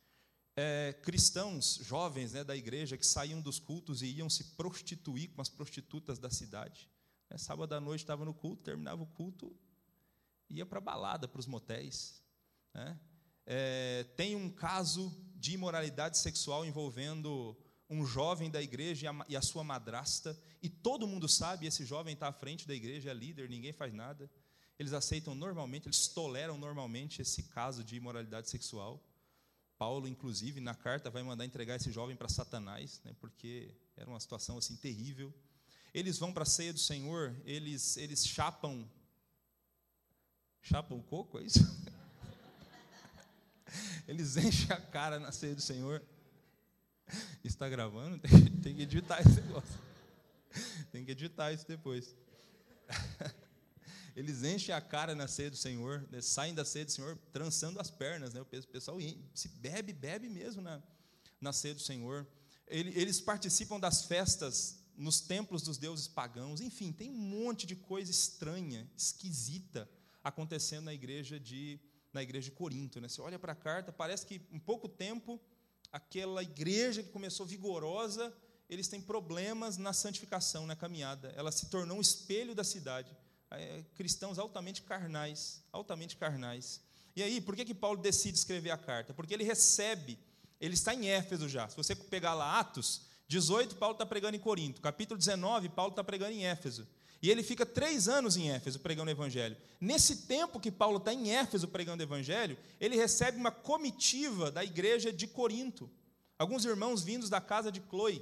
é, 0.55 0.93
cristãos 1.03 1.79
jovens 1.83 2.33
né, 2.33 2.43
da 2.43 2.55
igreja 2.55 2.97
que 2.97 3.05
saíam 3.05 3.39
dos 3.39 3.59
cultos 3.59 4.01
e 4.01 4.07
iam 4.07 4.29
se 4.29 4.43
prostituir 4.55 5.29
com 5.29 5.41
as 5.41 5.49
prostitutas 5.49 6.17
da 6.17 6.29
cidade. 6.29 6.89
É, 7.29 7.37
sábado 7.37 7.73
à 7.73 7.79
noite 7.79 8.01
estava 8.01 8.25
no 8.25 8.33
culto, 8.33 8.63
terminava 8.63 9.03
o 9.03 9.05
culto, 9.05 9.55
ia 10.49 10.65
para 10.65 10.79
a 10.79 10.81
balada, 10.81 11.27
para 11.27 11.39
os 11.39 11.45
motéis. 11.45 12.23
Né? 12.73 12.99
É, 13.45 14.03
tem 14.15 14.35
um 14.35 14.49
caso 14.49 15.15
de 15.35 15.53
imoralidade 15.53 16.17
sexual 16.17 16.65
envolvendo 16.65 17.55
um 17.89 18.05
jovem 18.05 18.49
da 18.49 18.61
igreja 18.61 19.09
e 19.29 19.35
a, 19.35 19.41
sua 19.41 19.63
madrasta, 19.63 20.37
e 20.61 20.69
todo 20.69 21.07
mundo 21.07 21.29
sabe, 21.29 21.67
esse 21.67 21.85
jovem 21.85 22.15
está 22.15 22.27
à 22.27 22.33
frente 22.33 22.67
da 22.67 22.73
igreja, 22.73 23.11
é 23.11 23.13
líder, 23.13 23.47
ninguém 23.47 23.71
faz 23.71 23.93
nada 23.93 24.29
eles 24.79 24.93
aceitam 24.93 25.33
normalmente, 25.33 25.87
eles 25.87 26.07
toleram 26.07 26.57
normalmente 26.57 27.21
esse 27.21 27.43
caso 27.43 27.83
de 27.83 27.95
imoralidade 27.95 28.49
sexual. 28.49 29.03
Paulo, 29.77 30.07
inclusive, 30.07 30.59
na 30.59 30.75
carta, 30.75 31.09
vai 31.09 31.23
mandar 31.23 31.45
entregar 31.45 31.75
esse 31.75 31.91
jovem 31.91 32.15
para 32.15 32.29
Satanás, 32.29 33.01
né, 33.03 33.15
porque 33.19 33.75
era 33.95 34.09
uma 34.09 34.19
situação 34.19 34.57
assim 34.57 34.75
terrível. 34.75 35.33
Eles 35.93 36.17
vão 36.19 36.33
para 36.33 36.43
a 36.43 36.45
ceia 36.45 36.73
do 36.73 36.79
Senhor, 36.79 37.35
eles, 37.45 37.97
eles 37.97 38.25
chapam. 38.25 38.87
Chapam 40.61 40.97
o 40.97 41.03
coco, 41.03 41.39
é 41.39 41.43
isso? 41.43 41.59
Eles 44.07 44.37
enchem 44.37 44.71
a 44.71 44.79
cara 44.79 45.19
na 45.19 45.31
ceia 45.31 45.55
do 45.55 45.61
Senhor. 45.61 46.01
Está 47.43 47.69
gravando? 47.69 48.17
Tem, 48.19 48.45
tem 48.61 48.75
que 48.75 48.81
editar 48.81 49.21
esse 49.21 49.41
negócio. 49.41 49.79
Tem 50.91 51.05
que 51.05 51.11
editar 51.11 51.51
isso 51.51 51.65
depois. 51.67 52.15
eles 54.17 54.41
enchem 54.41 54.73
a 54.73 54.81
cara 54.81 55.13
na 55.13 55.27
ceia 55.27 55.51
do 55.51 55.55
Senhor, 55.55 56.07
né, 56.09 56.21
saem 56.21 56.55
da 56.55 56.65
ceia 56.65 56.83
do 56.83 56.91
Senhor 56.91 57.15
trançando 57.31 57.79
as 57.79 57.91
pernas. 57.91 58.33
Né, 58.33 58.41
o 58.41 58.45
pessoal 58.45 58.97
se 59.31 59.47
bebe, 59.47 59.93
bebe 59.93 60.27
mesmo 60.27 60.59
na, 60.59 60.81
na 61.39 61.53
ceia 61.53 61.75
do 61.75 61.81
Senhor. 61.81 62.25
Eles 62.67 63.21
participam 63.21 63.79
das 63.79 64.05
festas 64.05 64.79
nos 64.97 65.21
templos 65.21 65.61
dos 65.61 65.77
deuses 65.77 66.07
pagãos. 66.07 66.61
Enfim, 66.61 66.91
tem 66.91 67.11
um 67.11 67.13
monte 67.13 67.67
de 67.67 67.75
coisa 67.75 68.09
estranha, 68.09 68.89
esquisita 68.97 69.87
acontecendo 70.23 70.85
na 70.85 70.95
igreja 70.95 71.39
de, 71.39 71.79
na 72.11 72.23
igreja 72.23 72.49
de 72.49 72.55
Corinto. 72.55 72.99
Né? 72.99 73.07
Você 73.07 73.21
olha 73.21 73.37
para 73.37 73.51
a 73.51 73.55
carta, 73.55 73.93
parece 73.93 74.25
que 74.25 74.41
em 74.51 74.59
pouco 74.59 74.89
tempo, 74.89 75.39
aquela 75.91 76.41
igreja 76.41 77.03
que 77.03 77.09
começou 77.09 77.45
vigorosa, 77.45 78.35
eles 78.67 78.87
têm 78.87 78.99
problemas 78.99 79.77
na 79.77 79.93
santificação, 79.93 80.65
na 80.65 80.75
caminhada. 80.75 81.31
Ela 81.35 81.51
se 81.51 81.67
tornou 81.67 81.99
um 81.99 82.01
espelho 82.01 82.55
da 82.55 82.63
cidade 82.63 83.15
é, 83.51 83.83
cristãos 83.95 84.37
altamente 84.39 84.81
carnais, 84.81 85.63
altamente 85.71 86.15
carnais. 86.15 86.81
E 87.15 87.23
aí, 87.23 87.41
por 87.41 87.55
que, 87.55 87.65
que 87.65 87.73
Paulo 87.73 88.01
decide 88.01 88.37
escrever 88.37 88.71
a 88.71 88.77
carta? 88.77 89.13
Porque 89.13 89.33
ele 89.33 89.43
recebe, 89.43 90.19
ele 90.59 90.73
está 90.73 90.93
em 90.93 91.09
Éfeso 91.09 91.49
já. 91.49 91.67
Se 91.67 91.75
você 91.75 91.95
pegar 91.95 92.33
lá 92.33 92.59
Atos 92.59 93.01
18, 93.27 93.75
Paulo 93.75 93.93
está 93.93 94.05
pregando 94.05 94.37
em 94.37 94.39
Corinto. 94.39 94.81
Capítulo 94.81 95.17
19, 95.17 95.69
Paulo 95.69 95.91
está 95.91 96.03
pregando 96.03 96.31
em 96.31 96.45
Éfeso. 96.45 96.87
E 97.21 97.31
ele 97.31 97.41
fica 97.41 97.65
três 97.65 98.07
anos 98.07 98.37
em 98.37 98.51
Éfeso 98.51 98.79
pregando 98.79 99.09
o 99.09 99.13
Evangelho. 99.13 99.57
Nesse 99.81 100.27
tempo 100.27 100.59
que 100.59 100.71
Paulo 100.71 100.97
está 100.97 101.13
em 101.13 101.31
Éfeso 101.31 101.67
pregando 101.67 102.03
o 102.03 102.05
Evangelho, 102.05 102.57
ele 102.79 102.95
recebe 102.95 103.37
uma 103.37 103.51
comitiva 103.51 104.51
da 104.51 104.63
igreja 104.63 105.11
de 105.11 105.25
Corinto. 105.25 105.89
Alguns 106.37 106.63
irmãos 106.63 107.01
vindos 107.01 107.29
da 107.29 107.41
casa 107.41 107.71
de 107.71 107.81
Chloe. 107.89 108.21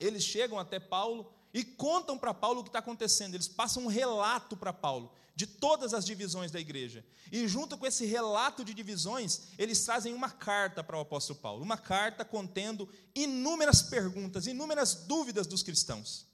Eles 0.00 0.24
chegam 0.24 0.58
até 0.58 0.80
Paulo 0.80 1.30
e 1.52 1.64
contam 1.64 2.18
para 2.18 2.34
Paulo 2.34 2.60
o 2.60 2.62
que 2.62 2.68
está 2.68 2.78
acontecendo. 2.78 3.34
Eles 3.34 3.48
passam 3.48 3.84
um 3.84 3.88
relato 3.88 4.56
para 4.56 4.72
Paulo 4.72 5.12
de 5.38 5.46
todas 5.46 5.94
as 5.94 6.04
divisões 6.04 6.50
da 6.50 6.58
igreja. 6.58 7.06
E 7.30 7.46
junto 7.46 7.78
com 7.78 7.86
esse 7.86 8.04
relato 8.04 8.64
de 8.64 8.74
divisões, 8.74 9.42
eles 9.56 9.84
trazem 9.84 10.12
uma 10.12 10.30
carta 10.30 10.82
para 10.82 10.96
o 10.98 11.00
apóstolo 11.00 11.38
Paulo, 11.38 11.62
uma 11.62 11.78
carta 11.78 12.24
contendo 12.24 12.88
inúmeras 13.14 13.80
perguntas, 13.80 14.48
inúmeras 14.48 14.94
dúvidas 15.06 15.46
dos 15.46 15.62
cristãos. 15.62 16.26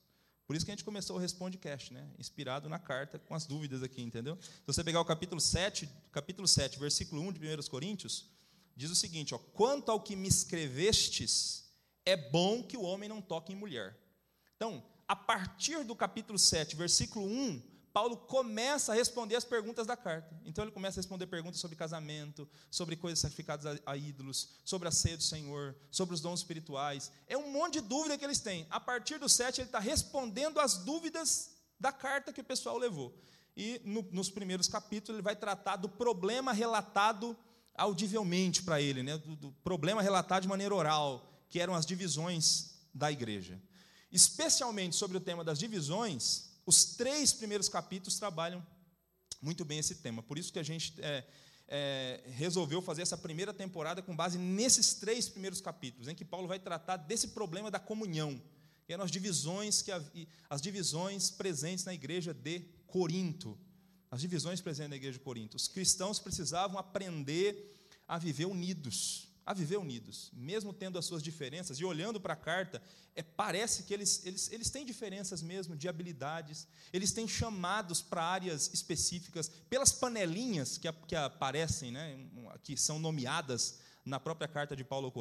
Por 0.47 0.57
isso 0.57 0.65
que 0.65 0.71
a 0.71 0.75
gente 0.75 0.85
começou 0.85 1.17
o 1.17 1.19
Responde 1.19 1.59
Cast, 1.59 1.93
né? 1.93 2.07
Inspirado 2.19 2.67
na 2.67 2.79
carta 2.79 3.19
com 3.19 3.35
as 3.35 3.45
dúvidas 3.45 3.83
aqui, 3.83 4.01
entendeu? 4.01 4.39
Se 4.41 4.67
você 4.67 4.83
pegar 4.83 5.03
o 5.03 5.05
capítulo 5.05 5.41
7, 5.41 5.87
capítulo 6.11 6.49
7, 6.49 6.79
versículo 6.79 7.21
1 7.21 7.33
de 7.33 7.41
1 7.41 7.69
Coríntios, 7.69 8.31
diz 8.75 8.91
o 8.91 8.95
seguinte, 8.95 9.35
ó: 9.35 9.39
"Quanto 9.39 9.91
ao 9.91 10.01
que 10.01 10.17
me 10.17 10.29
escrevestes, 10.29 11.65
é 12.07 12.17
bom 12.17 12.63
que 12.63 12.77
o 12.77 12.83
homem 12.83 13.09
não 13.09 13.21
toque 13.21 13.53
em 13.53 13.57
mulher." 13.57 13.99
Então, 14.57 14.83
a 15.07 15.17
partir 15.17 15.85
do 15.85 15.95
capítulo 15.95 16.39
7, 16.39 16.77
versículo 16.77 17.27
1, 17.27 17.63
Paulo 17.95 18.17
começa 18.17 18.91
a 18.91 18.95
responder 18.95 19.37
as 19.37 19.45
perguntas 19.45 19.87
da 19.87 19.97
carta. 19.97 20.37
Então 20.45 20.65
ele 20.65 20.73
começa 20.73 20.99
a 20.99 21.01
responder 21.01 21.29
perguntas 21.29 21.61
sobre 21.61 21.77
casamento, 21.77 22.49
sobre 22.69 22.97
coisas 22.97 23.21
sacrificadas 23.21 23.81
a, 23.87 23.97
ídolos, 23.97 24.49
sobre 24.65 24.89
a 24.89 24.91
ceia 24.91 25.17
do 25.17 25.23
Senhor, 25.23 25.77
sobre 25.93 26.13
os 26.13 26.21
dons 26.21 26.41
espirituais. 26.41 27.13
É 27.29 27.39
um 27.39 27.53
monte 27.53 27.75
de 27.75 27.83
dúvida 27.83 28.19
que 28.19 28.25
eles 28.25 28.41
têm. 28.41 28.67
A 28.69 28.81
partir 28.81 29.19
do 29.19 29.29
7, 29.29 29.61
ele 29.61 29.69
está 29.69 29.79
respondendo 29.79 30.59
as 30.59 30.79
dúvidas 30.79 31.55
da 31.79 31.93
carta 31.93 32.33
que 32.33 32.41
o 32.41 32.45
pessoal 32.45 32.79
levou. 32.79 33.17
E 33.57 33.81
no, 33.85 34.03
nos 34.11 34.29
primeiros 34.29 34.67
capítulos 34.67 35.17
ele 35.17 35.23
vai 35.25 35.37
tratar 35.37 35.77
do 35.77 35.89
problema 35.89 36.53
relatado 36.53 37.37
audivelmente 37.77 38.65
para 38.65 38.81
ele, 38.81 39.05
né? 39.05 39.19
Do, 39.19 39.37
do 39.37 39.53
problema 39.63 40.03
relatado 40.03 40.43
de 40.43 40.49
maneira 40.49 40.75
oral, 40.75 41.45
que 41.49 41.61
eram 41.61 41.75
as 41.75 41.87
divisões 41.87 42.75
da 42.93 43.13
igreja. 43.13 43.63
Especialmente 44.15 44.95
sobre 44.95 45.17
o 45.17 45.21
tema 45.21 45.43
das 45.43 45.59
divisões, 45.59 46.45
os 46.65 46.85
três 46.85 47.33
primeiros 47.33 47.69
capítulos 47.69 48.17
trabalham 48.17 48.65
muito 49.43 49.65
bem 49.65 49.81
esse 49.81 49.97
tema. 49.97 50.23
Por 50.23 50.39
isso 50.39 50.53
que 50.53 50.59
a 50.61 50.63
gente 50.63 50.95
é, 51.01 51.25
é, 51.67 52.23
resolveu 52.29 52.81
fazer 52.81 53.03
essa 53.03 53.19
primeira 53.19 53.53
temporada 53.53 54.01
com 54.01 54.15
base 54.15 54.39
nesses 54.39 54.95
três 54.95 55.29
primeiros 55.29 55.61
capítulos, 55.61 56.07
em 56.07 56.15
que 56.15 56.25
Paulo 56.25 56.47
vai 56.47 56.61
tratar 56.61 56.97
desse 56.97 57.29
problema 57.29 57.73
da 57.73 57.81
comunhão, 57.81 58.41
que 58.87 58.93
eram 58.93 59.03
as 59.03 59.11
divisões, 59.11 59.83
que, 59.83 59.91
as 60.49 60.63
divisões 60.63 61.33
presentes 61.33 61.85
na 61.85 61.93
igreja 61.93 62.33
de 62.33 62.61
Corinto. 62.87 63.59
As 64.13 64.21
divisões 64.21 64.61
presentes 64.61 64.91
na 64.91 64.97
igreja 64.97 65.19
de 65.19 65.25
Corinto. 65.25 65.57
Os 65.57 65.67
cristãos 65.67 66.21
precisavam 66.21 66.79
aprender 66.79 67.77
a 68.07 68.17
viver 68.17 68.45
unidos 68.45 69.34
a 69.47 69.53
viver 69.53 69.77
unidos, 69.77 70.31
mesmo 70.33 70.73
tendo 70.73 70.99
as 70.99 71.05
suas 71.05 71.23
diferenças, 71.23 71.79
e 71.79 71.85
olhando 71.85 72.21
para 72.21 72.33
a 72.33 72.37
carta, 72.37 72.83
é, 73.15 73.23
parece 73.23 73.83
que 73.83 73.93
eles, 73.93 74.25
eles, 74.25 74.51
eles 74.51 74.71
têm 74.71 74.87
diferenças 74.87 75.43
mesmo 75.43 75.77
de 75.77 75.89
habilidades, 75.89 76.67
eles 76.93 77.13
têm 77.13 77.29
chamados 77.29 78.01
para 78.01 78.23
áreas 78.23 78.71
específicas, 78.73 79.51
pelas 79.69 79.93
panelinhas 79.93 80.79
que, 80.79 80.91
que 81.07 81.15
aparecem, 81.15 81.93
né, 81.93 82.19
que 82.63 82.77
são 82.77 82.99
nomeadas 82.99 83.81
na 84.05 84.19
própria 84.19 84.49
carta 84.49 84.75
de 84.75 84.85
Paulo 84.85 85.13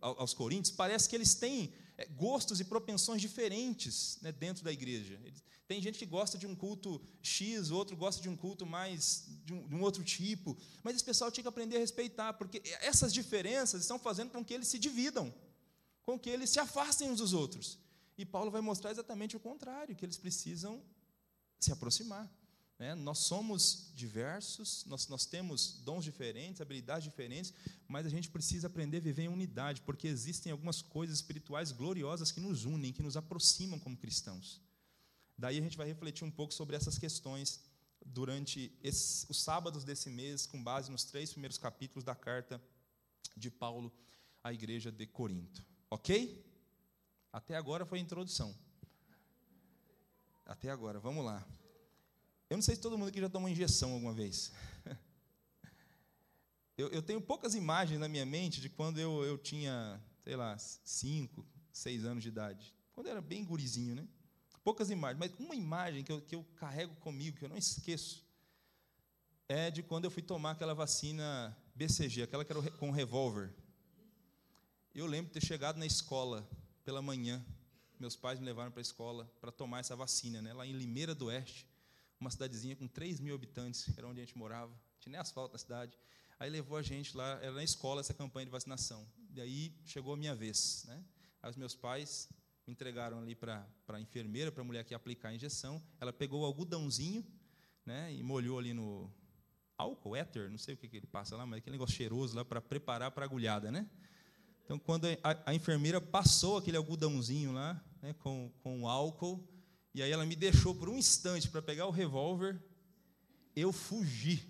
aos 0.00 0.34
Coríntios, 0.34 0.74
parece 0.74 1.08
que 1.08 1.16
eles 1.16 1.34
têm 1.34 1.72
é, 1.98 2.06
gostos 2.06 2.60
e 2.60 2.64
propensões 2.64 3.20
diferentes 3.20 4.18
né, 4.22 4.30
dentro 4.30 4.64
da 4.64 4.72
igreja. 4.72 5.20
Tem 5.66 5.82
gente 5.82 5.98
que 5.98 6.06
gosta 6.06 6.38
de 6.38 6.46
um 6.46 6.54
culto 6.54 7.02
X, 7.20 7.70
outro 7.70 7.96
gosta 7.96 8.22
de 8.22 8.28
um 8.28 8.36
culto 8.36 8.64
mais 8.64 9.24
de 9.44 9.52
um, 9.52 9.66
de 9.66 9.74
um, 9.74 9.82
outro 9.82 10.02
tipo, 10.04 10.56
mas 10.82 10.94
esse 10.94 11.04
pessoal 11.04 11.30
tinha 11.30 11.42
que 11.42 11.48
aprender 11.48 11.76
a 11.76 11.80
respeitar, 11.80 12.32
porque 12.34 12.62
essas 12.80 13.12
diferenças 13.12 13.82
estão 13.82 13.98
fazendo 13.98 14.30
com 14.30 14.42
que 14.44 14.54
eles 14.54 14.68
se 14.68 14.78
dividam, 14.78 15.34
com 16.04 16.18
que 16.18 16.30
eles 16.30 16.48
se 16.50 16.60
afastem 16.60 17.10
uns 17.10 17.18
dos 17.18 17.32
outros. 17.32 17.78
E 18.16 18.24
Paulo 18.24 18.50
vai 18.50 18.60
mostrar 18.60 18.90
exatamente 18.90 19.36
o 19.36 19.40
contrário, 19.40 19.94
que 19.94 20.04
eles 20.04 20.16
precisam 20.16 20.82
se 21.58 21.72
aproximar. 21.72 22.30
Né? 22.78 22.94
Nós 22.94 23.18
somos 23.18 23.90
diversos, 23.94 24.84
nós, 24.86 25.08
nós 25.08 25.26
temos 25.26 25.80
dons 25.84 26.04
diferentes, 26.04 26.60
habilidades 26.60 27.04
diferentes, 27.04 27.52
mas 27.88 28.06
a 28.06 28.08
gente 28.08 28.30
precisa 28.30 28.68
aprender 28.68 28.98
a 28.98 29.00
viver 29.00 29.22
em 29.22 29.28
unidade, 29.28 29.82
porque 29.82 30.06
existem 30.06 30.52
algumas 30.52 30.80
coisas 30.80 31.16
espirituais 31.16 31.72
gloriosas 31.72 32.30
que 32.30 32.40
nos 32.40 32.64
unem, 32.64 32.92
que 32.92 33.02
nos 33.02 33.16
aproximam 33.16 33.78
como 33.78 33.96
cristãos. 33.96 34.60
Daí 35.36 35.58
a 35.58 35.60
gente 35.60 35.76
vai 35.76 35.86
refletir 35.86 36.24
um 36.24 36.30
pouco 36.30 36.54
sobre 36.54 36.76
essas 36.76 36.98
questões 36.98 37.60
durante 38.04 38.72
esse, 38.82 39.26
os 39.28 39.42
sábados 39.42 39.84
desse 39.84 40.08
mês, 40.08 40.46
com 40.46 40.62
base 40.62 40.90
nos 40.90 41.04
três 41.04 41.32
primeiros 41.32 41.58
capítulos 41.58 42.04
da 42.04 42.14
carta 42.14 42.62
de 43.36 43.50
Paulo 43.50 43.92
à 44.42 44.52
igreja 44.52 44.90
de 44.90 45.06
Corinto. 45.06 45.64
Ok? 45.90 46.44
Até 47.32 47.56
agora 47.56 47.84
foi 47.84 47.98
a 47.98 48.02
introdução. 48.02 48.56
Até 50.46 50.70
agora, 50.70 50.98
vamos 50.98 51.24
lá. 51.24 51.46
Eu 52.50 52.56
não 52.56 52.62
sei 52.62 52.76
se 52.76 52.80
todo 52.80 52.96
mundo 52.96 53.08
aqui 53.08 53.20
já 53.20 53.28
tomou 53.28 53.48
injeção 53.48 53.92
alguma 53.92 54.12
vez. 54.12 54.52
Eu, 56.76 56.86
eu, 56.90 57.02
tenho 57.02 57.20
poucas 57.20 57.56
imagens 57.56 57.98
na 57.98 58.06
minha 58.06 58.24
mente 58.24 58.60
de 58.60 58.68
quando 58.68 59.00
eu, 59.00 59.24
eu 59.24 59.36
tinha, 59.36 60.00
sei 60.22 60.36
lá, 60.36 60.56
cinco, 60.84 61.44
seis 61.72 62.04
anos 62.04 62.22
de 62.22 62.28
idade. 62.28 62.72
Quando 62.92 63.08
eu 63.08 63.10
era 63.10 63.20
bem 63.20 63.44
gurizinho, 63.44 63.96
né? 63.96 64.06
Poucas 64.62 64.88
imagens, 64.88 65.18
mas 65.18 65.32
uma 65.40 65.56
imagem 65.56 66.04
que 66.04 66.12
eu, 66.12 66.20
que 66.20 66.36
eu 66.36 66.44
carrego 66.54 66.94
comigo, 67.00 67.36
que 67.36 67.44
eu 67.44 67.48
não 67.48 67.56
esqueço, 67.56 68.24
é 69.48 69.72
de 69.72 69.82
quando 69.82 70.04
eu 70.04 70.10
fui 70.12 70.22
tomar 70.22 70.52
aquela 70.52 70.72
vacina 70.72 71.56
BCG, 71.74 72.22
aquela 72.22 72.44
que 72.44 72.52
era 72.52 72.70
com 72.70 72.92
revólver. 72.92 73.52
Eu 74.94 75.06
lembro 75.06 75.32
de 75.32 75.40
ter 75.40 75.44
chegado 75.44 75.78
na 75.78 75.86
escola 75.86 76.48
pela 76.84 77.02
manhã. 77.02 77.44
Meus 77.98 78.14
pais 78.14 78.38
me 78.38 78.46
levaram 78.46 78.70
para 78.70 78.80
a 78.80 78.82
escola 78.82 79.28
para 79.40 79.50
tomar 79.50 79.80
essa 79.80 79.96
vacina, 79.96 80.40
né? 80.40 80.52
lá 80.52 80.64
em 80.64 80.74
Limeira 80.74 81.12
do 81.12 81.26
Oeste 81.26 81.67
uma 82.20 82.30
cidadezinha 82.30 82.76
com 82.76 82.86
3 82.86 83.20
mil 83.20 83.34
habitantes, 83.34 83.86
era 83.96 84.06
onde 84.06 84.20
a 84.20 84.24
gente 84.24 84.36
morava, 84.36 84.70
não 84.72 85.00
tinha 85.00 85.12
nem 85.12 85.20
asfalto 85.20 85.52
na 85.52 85.58
cidade. 85.58 85.98
Aí 86.38 86.50
levou 86.50 86.76
a 86.76 86.82
gente 86.82 87.16
lá, 87.16 87.38
era 87.42 87.52
na 87.52 87.64
escola 87.64 88.00
essa 88.00 88.14
campanha 88.14 88.46
de 88.46 88.52
vacinação. 88.52 89.06
E 89.34 89.40
aí 89.40 89.74
chegou 89.84 90.14
a 90.14 90.16
minha 90.16 90.34
vez. 90.34 90.84
Né? 90.86 91.04
Aí 91.42 91.50
os 91.50 91.56
meus 91.56 91.74
pais 91.74 92.28
me 92.66 92.72
entregaram 92.72 93.18
ali 93.18 93.34
para 93.34 93.66
a 93.88 94.00
enfermeira, 94.00 94.52
para 94.52 94.62
a 94.62 94.64
mulher 94.64 94.84
que 94.84 94.92
ia 94.92 94.96
aplicar 94.96 95.30
a 95.30 95.34
injeção. 95.34 95.82
Ela 96.00 96.12
pegou 96.12 96.42
o 96.42 96.44
algodãozinho 96.44 97.26
né, 97.84 98.12
e 98.12 98.22
molhou 98.22 98.58
ali 98.58 98.72
no 98.72 99.10
álcool, 99.76 100.16
éter, 100.16 100.50
não 100.50 100.58
sei 100.58 100.74
o 100.74 100.76
que, 100.76 100.88
que 100.88 100.96
ele 100.96 101.06
passa 101.06 101.36
lá, 101.36 101.46
mas 101.46 101.58
aquele 101.58 101.74
negócio 101.74 101.94
cheiroso 101.94 102.36
lá 102.36 102.44
para 102.44 102.60
preparar 102.60 103.10
para 103.10 103.24
a 103.24 103.26
agulhada. 103.26 103.70
Né? 103.70 103.88
Então, 104.64 104.78
quando 104.78 105.06
a, 105.06 105.42
a, 105.46 105.54
enfermeira 105.54 106.00
passou 106.00 106.58
aquele 106.58 106.76
algodãozinho 106.76 107.52
lá, 107.52 107.82
né, 108.02 108.12
com, 108.18 108.52
com 108.60 108.82
o 108.82 108.88
álcool, 108.88 109.42
e 109.98 110.02
aí 110.02 110.12
ela 110.12 110.24
me 110.24 110.36
deixou 110.36 110.72
por 110.72 110.88
um 110.88 110.96
instante 110.96 111.48
para 111.48 111.60
pegar 111.60 111.86
o 111.86 111.90
revólver. 111.90 112.56
Eu 113.56 113.72
fugi. 113.72 114.46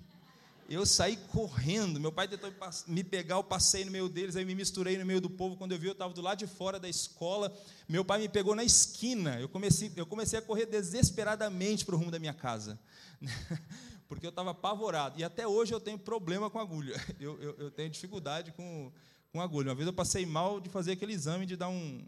Eu 0.68 0.84
saí 0.84 1.16
correndo. 1.32 1.98
Meu 1.98 2.12
pai 2.12 2.28
tentou 2.28 2.52
me 2.86 3.02
pegar, 3.02 3.36
eu 3.36 3.42
passei 3.44 3.82
no 3.82 3.90
meio 3.90 4.10
deles, 4.10 4.36
aí 4.36 4.44
me 4.44 4.54
misturei 4.54 4.98
no 4.98 5.06
meio 5.06 5.22
do 5.22 5.30
povo. 5.30 5.56
Quando 5.56 5.72
eu 5.72 5.78
vi, 5.78 5.86
eu 5.86 5.92
estava 5.92 6.12
do 6.12 6.20
lado 6.20 6.38
de 6.38 6.46
fora 6.46 6.78
da 6.78 6.86
escola. 6.86 7.50
Meu 7.88 8.04
pai 8.04 8.20
me 8.20 8.28
pegou 8.28 8.54
na 8.54 8.62
esquina. 8.62 9.40
Eu 9.40 9.48
comecei, 9.48 9.90
eu 9.96 10.04
comecei 10.04 10.38
a 10.38 10.42
correr 10.42 10.66
desesperadamente 10.66 11.82
para 11.86 11.94
o 11.94 11.98
rumo 11.98 12.10
da 12.10 12.18
minha 12.18 12.34
casa. 12.34 12.78
Porque 14.06 14.26
eu 14.26 14.30
estava 14.30 14.50
apavorado. 14.50 15.18
E 15.18 15.24
até 15.24 15.48
hoje 15.48 15.72
eu 15.72 15.80
tenho 15.80 15.98
problema 15.98 16.50
com 16.50 16.58
agulha. 16.58 16.94
Eu, 17.18 17.40
eu, 17.40 17.54
eu 17.58 17.70
tenho 17.70 17.88
dificuldade 17.88 18.52
com, 18.52 18.92
com 19.32 19.40
agulha. 19.40 19.70
Uma 19.70 19.74
vez 19.74 19.86
eu 19.86 19.94
passei 19.94 20.26
mal 20.26 20.60
de 20.60 20.68
fazer 20.68 20.92
aquele 20.92 21.14
exame 21.14 21.46
de 21.46 21.56
dar 21.56 21.70
um, 21.70 22.06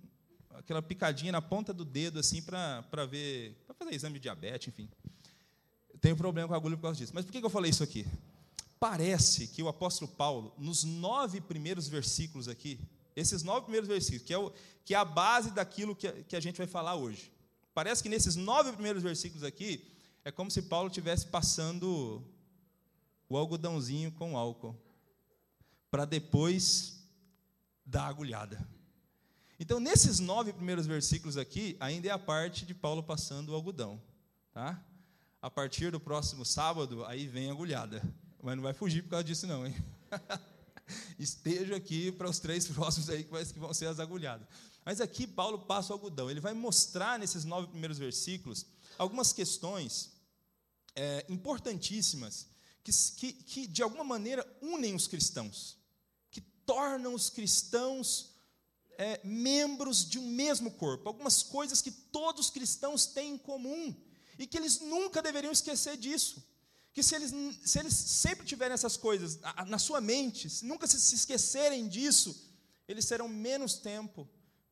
aquela 0.60 0.82
picadinha 0.82 1.32
na 1.32 1.40
ponta 1.40 1.72
do 1.72 1.84
dedo, 1.84 2.18
assim, 2.18 2.42
para 2.42 3.06
ver, 3.06 3.56
para 3.66 3.74
fazer 3.74 3.94
exame 3.94 4.14
de 4.14 4.20
diabetes, 4.20 4.68
enfim. 4.68 4.88
tenho 6.00 6.16
problema 6.16 6.46
com 6.48 6.54
a 6.54 6.56
agulha 6.56 6.76
por 6.76 6.82
causa 6.82 6.98
disso. 6.98 7.12
Mas 7.14 7.24
por 7.24 7.32
que 7.32 7.44
eu 7.44 7.50
falei 7.50 7.70
isso 7.70 7.82
aqui? 7.82 8.06
Parece 8.78 9.46
que 9.46 9.62
o 9.62 9.68
apóstolo 9.68 10.10
Paulo, 10.10 10.52
nos 10.58 10.84
nove 10.84 11.40
primeiros 11.40 11.88
versículos 11.88 12.46
aqui, 12.46 12.78
esses 13.16 13.42
nove 13.42 13.62
primeiros 13.62 13.88
versículos, 13.88 14.22
que 14.22 14.34
é, 14.34 14.38
o, 14.38 14.52
que 14.84 14.94
é 14.94 14.98
a 14.98 15.04
base 15.04 15.50
daquilo 15.50 15.96
que 15.96 16.06
a, 16.06 16.12
que 16.22 16.36
a 16.36 16.40
gente 16.40 16.58
vai 16.58 16.66
falar 16.66 16.94
hoje, 16.94 17.32
parece 17.74 18.02
que 18.02 18.08
nesses 18.08 18.36
nove 18.36 18.72
primeiros 18.72 19.02
versículos 19.02 19.42
aqui, 19.42 19.90
é 20.24 20.30
como 20.30 20.50
se 20.50 20.62
Paulo 20.62 20.88
estivesse 20.88 21.26
passando 21.26 22.22
o 23.28 23.36
algodãozinho 23.36 24.12
com 24.12 24.36
álcool, 24.36 24.76
para 25.90 26.04
depois 26.04 27.02
dar 27.84 28.04
a 28.04 28.08
agulhada. 28.08 28.79
Então, 29.62 29.78
nesses 29.78 30.20
nove 30.20 30.54
primeiros 30.54 30.86
versículos 30.86 31.36
aqui, 31.36 31.76
ainda 31.78 32.08
é 32.08 32.10
a 32.10 32.18
parte 32.18 32.64
de 32.64 32.72
Paulo 32.72 33.02
passando 33.02 33.50
o 33.50 33.54
algodão. 33.54 34.00
Tá? 34.54 34.82
A 35.42 35.50
partir 35.50 35.92
do 35.92 36.00
próximo 36.00 36.46
sábado, 36.46 37.04
aí 37.04 37.26
vem 37.26 37.50
a 37.50 37.52
agulhada. 37.52 38.02
Mas 38.42 38.56
não 38.56 38.62
vai 38.62 38.72
fugir 38.72 39.02
por 39.02 39.10
causa 39.10 39.24
disso, 39.24 39.46
não, 39.46 39.66
hein? 39.66 39.76
Esteja 41.18 41.76
aqui 41.76 42.10
para 42.10 42.30
os 42.30 42.38
três 42.38 42.66
próximos 42.66 43.10
aí 43.10 43.22
que 43.22 43.58
vão 43.58 43.74
ser 43.74 43.84
as 43.88 44.00
agulhadas. 44.00 44.48
Mas 44.82 44.98
aqui 44.98 45.26
Paulo 45.26 45.58
passa 45.58 45.92
o 45.92 45.96
algodão. 45.96 46.30
Ele 46.30 46.40
vai 46.40 46.54
mostrar 46.54 47.18
nesses 47.18 47.44
nove 47.44 47.68
primeiros 47.68 47.98
versículos 47.98 48.64
algumas 48.96 49.30
questões 49.30 50.10
é, 50.96 51.26
importantíssimas 51.28 52.48
que, 52.82 52.92
que, 52.92 53.32
que, 53.34 53.66
de 53.66 53.82
alguma 53.82 54.04
maneira, 54.04 54.42
unem 54.62 54.94
os 54.94 55.06
cristãos, 55.06 55.76
que 56.30 56.40
tornam 56.40 57.14
os 57.14 57.28
cristãos 57.28 58.29
é, 59.00 59.18
membros 59.24 60.06
de 60.06 60.18
um 60.18 60.26
mesmo 60.26 60.70
corpo. 60.72 61.08
Algumas 61.08 61.42
coisas 61.42 61.80
que 61.80 61.90
todos 61.90 62.46
os 62.46 62.50
cristãos 62.50 63.06
têm 63.06 63.32
em 63.32 63.38
comum 63.38 63.96
e 64.38 64.46
que 64.46 64.58
eles 64.58 64.78
nunca 64.80 65.22
deveriam 65.22 65.50
esquecer 65.50 65.96
disso. 65.96 66.46
Que 66.92 67.02
se 67.02 67.14
eles, 67.14 67.32
se 67.64 67.78
eles 67.78 67.94
sempre 67.94 68.44
tiverem 68.44 68.74
essas 68.74 68.98
coisas 68.98 69.40
na 69.66 69.78
sua 69.78 70.02
mente, 70.02 70.50
se 70.50 70.66
nunca 70.66 70.86
se 70.86 71.14
esquecerem 71.14 71.88
disso, 71.88 72.52
eles 72.86 73.06
terão 73.06 73.26
menos 73.26 73.78
tempo 73.78 74.28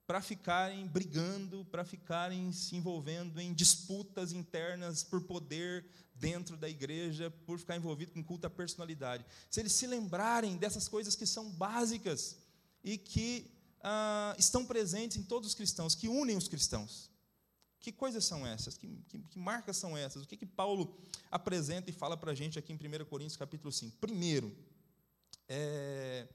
para 0.06 0.20
ficarem 0.20 0.86
brigando, 0.86 1.64
para 1.64 1.82
ficarem 1.82 2.52
se 2.52 2.76
envolvendo 2.76 3.40
em 3.40 3.54
disputas 3.54 4.32
internas 4.32 5.02
por 5.02 5.22
poder 5.22 5.86
dentro 6.14 6.54
da 6.54 6.68
igreja, 6.68 7.30
por 7.46 7.58
ficar 7.58 7.76
envolvido 7.76 8.12
com 8.12 8.22
culto 8.22 8.46
à 8.46 8.50
personalidade. 8.50 9.24
Se 9.50 9.60
eles 9.60 9.72
se 9.72 9.86
lembrarem 9.86 10.58
dessas 10.58 10.86
coisas 10.86 11.14
que 11.14 11.24
são 11.24 11.50
básicas 11.50 12.36
e 12.84 12.98
que 12.98 13.57
ah, 13.82 14.34
estão 14.38 14.64
presentes 14.64 15.16
em 15.16 15.22
todos 15.22 15.48
os 15.48 15.54
cristãos, 15.54 15.94
que 15.94 16.08
unem 16.08 16.36
os 16.36 16.48
cristãos. 16.48 17.10
Que 17.80 17.92
coisas 17.92 18.24
são 18.24 18.46
essas? 18.46 18.76
Que, 18.76 18.88
que, 19.08 19.18
que 19.18 19.38
marcas 19.38 19.76
são 19.76 19.96
essas? 19.96 20.22
O 20.24 20.26
que, 20.26 20.36
que 20.36 20.46
Paulo 20.46 20.98
apresenta 21.30 21.88
e 21.90 21.92
fala 21.92 22.16
para 22.16 22.32
a 22.32 22.34
gente 22.34 22.58
aqui 22.58 22.72
em 22.72 22.76
1 22.76 23.04
Coríntios 23.04 23.36
capítulo 23.36 23.72
5? 23.72 23.96
Primeiro, 23.98 24.56
é, 25.48 26.26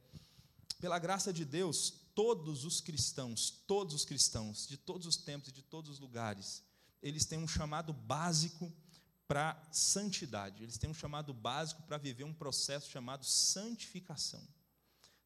pela 0.80 0.98
graça 0.98 1.34
de 1.34 1.44
Deus, 1.44 1.94
todos 2.16 2.64
os 2.64 2.80
cristãos, 2.80 3.50
todos 3.68 3.94
os 3.94 4.06
cristãos, 4.06 4.68
de 4.68 4.78
todos 4.78 5.06
os 5.06 5.18
tempos 5.18 5.50
e 5.50 5.52
de 5.52 5.62
todos 5.62 5.92
os 5.92 6.00
lugares, 6.00 6.64
eles 7.02 7.26
têm 7.26 7.40
um 7.40 7.48
chamado 7.48 7.92
básico 7.92 8.72
para 9.28 9.62
santidade. 9.72 10.64
Eles 10.64 10.78
têm 10.78 10.90
um 10.90 10.94
chamado 10.94 11.34
básico 11.34 11.82
para 11.84 11.98
viver 11.98 12.24
um 12.24 12.34
processo 12.34 12.90
chamado 12.90 13.26
santificação. 13.26 14.42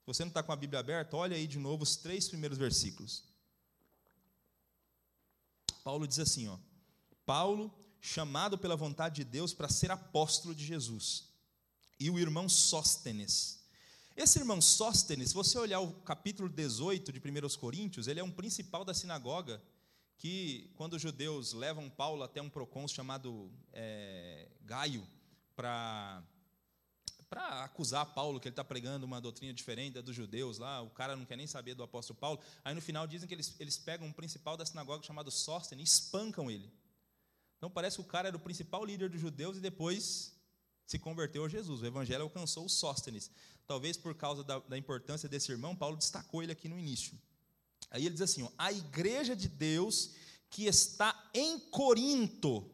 Você 0.07 0.23
não 0.23 0.29
está 0.29 0.41
com 0.41 0.53
a 0.53 0.55
Bíblia 0.55 0.79
aberta, 0.79 1.17
olha 1.17 1.35
aí 1.35 1.45
de 1.45 1.59
novo 1.59 1.83
os 1.83 1.97
três 1.97 2.29
primeiros 2.29 2.57
versículos. 2.57 3.25
Paulo 5.83 6.07
diz 6.07 6.17
assim, 6.17 6.47
ó: 6.47 6.57
Paulo, 7.25 7.71
chamado 7.99 8.57
pela 8.57 8.75
vontade 8.75 9.15
de 9.17 9.23
Deus 9.25 9.53
para 9.53 9.67
ser 9.67 9.91
apóstolo 9.91 10.55
de 10.55 10.65
Jesus, 10.65 11.25
e 11.99 12.09
o 12.09 12.17
irmão 12.17 12.47
Sóstenes, 12.47 13.57
esse 14.15 14.39
irmão 14.39 14.61
Sóstenes, 14.61 15.29
se 15.29 15.35
você 15.35 15.59
olhar 15.59 15.81
o 15.81 15.93
capítulo 16.01 16.49
18 16.49 17.11
de 17.11 17.19
1 17.19 17.59
Coríntios, 17.59 18.07
ele 18.07 18.19
é 18.19 18.23
um 18.23 18.31
principal 18.31 18.85
da 18.85 18.93
sinagoga 18.93 19.61
que, 20.17 20.71
quando 20.75 20.93
os 20.93 21.01
judeus 21.01 21.53
levam 21.53 21.89
Paulo 21.89 22.23
até 22.23 22.41
um 22.41 22.49
procônsul 22.49 22.95
chamado 22.95 23.51
é, 23.73 24.47
Gaio, 24.61 25.07
para 25.55 26.23
para 27.29 27.63
acusar 27.63 28.13
Paulo 28.13 28.39
que 28.39 28.47
ele 28.47 28.53
está 28.53 28.63
pregando 28.63 29.05
uma 29.05 29.19
doutrina 29.19 29.53
diferente 29.53 29.95
da 29.95 30.01
dos 30.01 30.15
judeus 30.15 30.57
lá, 30.57 30.81
o 30.81 30.89
cara 30.89 31.15
não 31.15 31.25
quer 31.25 31.35
nem 31.35 31.47
saber 31.47 31.75
do 31.75 31.83
apóstolo 31.83 32.17
Paulo. 32.19 32.39
Aí 32.63 32.73
no 32.73 32.81
final 32.81 33.05
dizem 33.05 33.27
que 33.27 33.33
eles, 33.33 33.55
eles 33.59 33.77
pegam 33.77 34.07
um 34.07 34.13
principal 34.13 34.55
da 34.55 34.65
sinagoga 34.65 35.03
chamado 35.03 35.29
Sóstenes 35.29 35.89
e 35.89 35.91
espancam 35.91 36.49
ele. 36.49 36.71
Então 37.57 37.69
parece 37.69 37.97
que 37.97 38.01
o 38.01 38.05
cara 38.05 38.29
era 38.29 38.37
o 38.37 38.39
principal 38.39 38.85
líder 38.85 39.09
dos 39.09 39.19
judeus 39.19 39.57
e 39.57 39.59
depois 39.59 40.33
se 40.85 40.97
converteu 40.97 41.43
a 41.43 41.49
Jesus. 41.49 41.81
O 41.81 41.85
evangelho 41.85 42.23
alcançou 42.23 42.65
o 42.65 42.69
Sóstenes. 42.69 43.29
Talvez 43.65 43.97
por 43.97 44.15
causa 44.15 44.43
da, 44.43 44.59
da, 44.59 44.77
importância 44.77 45.27
desse 45.27 45.51
irmão, 45.51 45.75
Paulo 45.75 45.97
destacou 45.97 46.41
ele 46.41 46.53
aqui 46.53 46.69
no 46.69 46.79
início. 46.79 47.19
Aí 47.91 48.05
ele 48.05 48.13
diz 48.13 48.21
assim: 48.21 48.43
ó, 48.43 48.49
a 48.57 48.71
igreja 48.71 49.35
de 49.35 49.49
Deus 49.49 50.11
que 50.49 50.65
está 50.65 51.29
em 51.33 51.59
Corinto. 51.59 52.71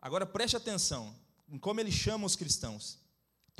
Agora 0.00 0.24
preste 0.24 0.56
atenção 0.56 1.18
em 1.48 1.58
como 1.58 1.80
ele 1.80 1.90
chama 1.90 2.24
os 2.24 2.36
cristãos, 2.36 2.99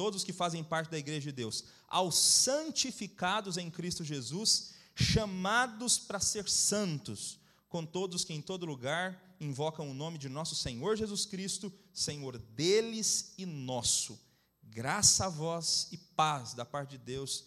todos 0.00 0.24
que 0.24 0.32
fazem 0.32 0.64
parte 0.64 0.90
da 0.90 0.98
igreja 0.98 1.30
de 1.30 1.32
Deus, 1.32 1.62
aos 1.86 2.16
santificados 2.16 3.58
em 3.58 3.70
Cristo 3.70 4.02
Jesus, 4.02 4.70
chamados 4.94 5.98
para 5.98 6.18
ser 6.18 6.48
santos, 6.48 7.38
com 7.68 7.84
todos 7.84 8.24
que 8.24 8.32
em 8.32 8.40
todo 8.40 8.64
lugar 8.64 9.36
invocam 9.38 9.90
o 9.90 9.92
nome 9.92 10.16
de 10.16 10.26
nosso 10.26 10.54
Senhor 10.54 10.96
Jesus 10.96 11.26
Cristo, 11.26 11.70
Senhor 11.92 12.38
deles 12.38 13.34
e 13.36 13.44
nosso. 13.44 14.18
Graça 14.62 15.26
a 15.26 15.28
vós 15.28 15.88
e 15.92 15.98
paz 15.98 16.54
da 16.54 16.64
parte 16.64 16.92
de 16.92 16.98
Deus, 16.98 17.44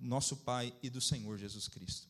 nosso 0.00 0.38
Pai 0.38 0.74
e 0.82 0.88
do 0.88 1.02
Senhor 1.02 1.36
Jesus 1.36 1.68
Cristo. 1.68 2.08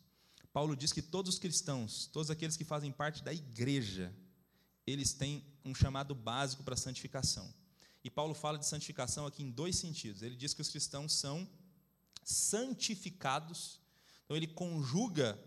Paulo 0.52 0.76
diz 0.76 0.92
que 0.92 1.02
todos 1.02 1.34
os 1.34 1.40
cristãos, 1.40 2.08
todos 2.12 2.30
aqueles 2.30 2.56
que 2.56 2.64
fazem 2.64 2.92
parte 2.92 3.24
da 3.24 3.34
igreja, 3.34 4.14
eles 4.86 5.12
têm 5.12 5.44
um 5.64 5.74
chamado 5.74 6.14
básico 6.14 6.62
para 6.62 6.74
a 6.74 6.78
santificação. 6.78 7.52
E 8.02 8.10
Paulo 8.10 8.34
fala 8.34 8.58
de 8.58 8.66
santificação 8.66 9.26
aqui 9.26 9.42
em 9.42 9.50
dois 9.50 9.76
sentidos. 9.76 10.22
Ele 10.22 10.36
diz 10.36 10.54
que 10.54 10.62
os 10.62 10.70
cristãos 10.70 11.12
são 11.12 11.48
santificados, 12.22 13.80
então 14.24 14.36
ele 14.36 14.46
conjuga 14.46 15.38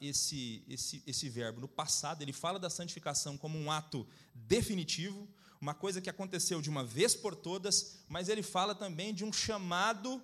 esse, 0.00 0.64
esse, 0.68 1.02
esse 1.06 1.28
verbo 1.28 1.60
no 1.60 1.68
passado, 1.68 2.22
ele 2.22 2.32
fala 2.32 2.58
da 2.58 2.70
santificação 2.70 3.36
como 3.36 3.58
um 3.58 3.70
ato 3.70 4.06
definitivo, 4.34 5.28
uma 5.60 5.74
coisa 5.74 6.00
que 6.00 6.10
aconteceu 6.10 6.60
de 6.60 6.70
uma 6.70 6.84
vez 6.84 7.14
por 7.14 7.34
todas, 7.34 8.04
mas 8.08 8.28
ele 8.28 8.42
fala 8.42 8.74
também 8.74 9.12
de 9.12 9.24
um 9.24 9.32
chamado 9.32 10.22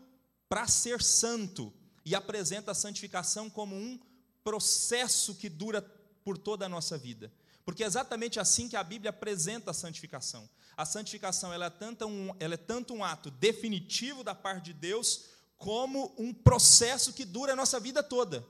para 0.49 0.67
ser 0.67 1.03
santo 1.03 1.73
e 2.05 2.15
apresenta 2.15 2.71
a 2.71 2.75
santificação 2.75 3.51
como 3.51 3.75
um 3.77 4.01
processo 4.43 5.35
que 5.35 5.49
dura 5.49 5.83
por 6.25 6.39
toda 6.39 6.67
a 6.67 6.69
nossa 6.69 6.97
vida. 6.97 7.33
Porque 7.69 7.85
é 7.85 7.87
exatamente 7.87 8.41
assim 8.41 8.67
que 8.67 8.77
a 8.77 8.83
Bíblia 8.83 9.11
apresenta 9.11 9.73
a 9.73 9.75
santificação. 9.75 10.49
A 10.75 10.87
santificação 10.87 11.53
ela 11.53 11.67
é, 11.67 11.71
tanto 11.71 12.07
um, 12.07 12.35
ela 12.41 12.55
é 12.55 12.57
tanto 12.57 12.95
um 12.95 13.05
ato 13.05 13.31
definitivo 13.31 14.25
da 14.25 14.35
parte 14.35 14.65
de 14.65 14.73
Deus, 14.73 15.27
como 15.59 16.15
um 16.17 16.33
processo 16.33 17.13
que 17.13 17.27
dura 17.27 17.53
a 17.53 17.57
nossa 17.57 17.79
vida 17.79 18.03
toda. 18.03 18.43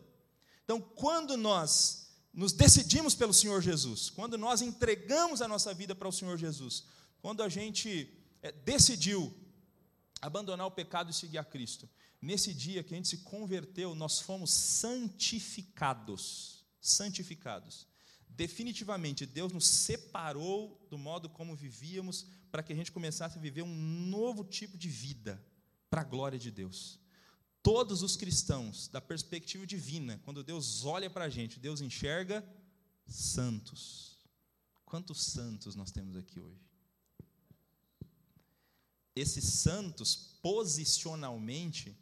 Então, 0.63 0.81
quando 0.81 1.37
nós 1.37 2.13
nos 2.33 2.53
decidimos 2.53 3.17
pelo 3.17 3.35
Senhor 3.35 3.61
Jesus, 3.61 4.09
quando 4.09 4.39
nós 4.39 4.63
entregamos 4.63 5.43
a 5.43 5.49
nossa 5.49 5.75
vida 5.75 5.97
para 5.97 6.07
o 6.07 6.13
Senhor 6.13 6.39
Jesus, 6.39 6.85
quando 7.21 7.43
a 7.43 7.49
gente 7.49 8.17
é, 8.41 8.53
decidiu 8.53 9.37
abandonar 10.23 10.69
o 10.69 10.71
pecado 10.71 11.11
e 11.11 11.13
seguir 11.13 11.39
a 11.39 11.45
Cristo, 11.45 11.91
nesse 12.23 12.55
dia 12.55 12.85
que 12.85 12.95
a 12.95 12.97
gente 12.97 13.09
se 13.09 13.25
converteu, 13.25 13.97
nós 13.97 14.21
fomos 14.21 14.55
santificados. 14.55 16.65
Santificados. 16.81 17.89
Definitivamente, 18.31 19.27
Deus 19.27 19.53
nos 19.53 19.67
separou 19.67 20.87
do 20.91 20.97
modo 20.97 21.29
como 21.29 21.57
vivíamos 21.57 22.27
para 22.51 22.62
que 22.62 22.73
a 22.73 22.77
gente 22.77 22.93
começasse 22.93 23.37
a 23.37 23.41
viver 23.41 23.62
um 23.62 23.75
novo 23.75 24.45
tipo 24.45 24.79
de 24.79 24.88
vida 24.88 25.45
para 25.91 26.03
a 26.03 26.05
glória 26.05 26.38
de 26.38 26.51
Deus 26.51 27.01
todos 27.62 28.03
os 28.03 28.17
cristãos, 28.17 28.88
da 28.88 28.99
perspectiva 28.99 29.67
divina, 29.67 30.19
quando 30.25 30.43
Deus 30.43 30.87
olha 30.87 31.11
para 31.11 31.27
a 31.27 31.29
gente, 31.29 31.61
Deus 31.61 31.83
enxerga 31.83 32.43
santos. 33.07 34.17
Quantos 34.87 35.23
santos 35.23 35.75
nós 35.75 35.91
temos 35.91 36.17
aqui 36.17 36.41
hoje? 36.41 36.67
Esses 39.14 39.45
santos, 39.45 40.38
posicionalmente, 40.41 41.95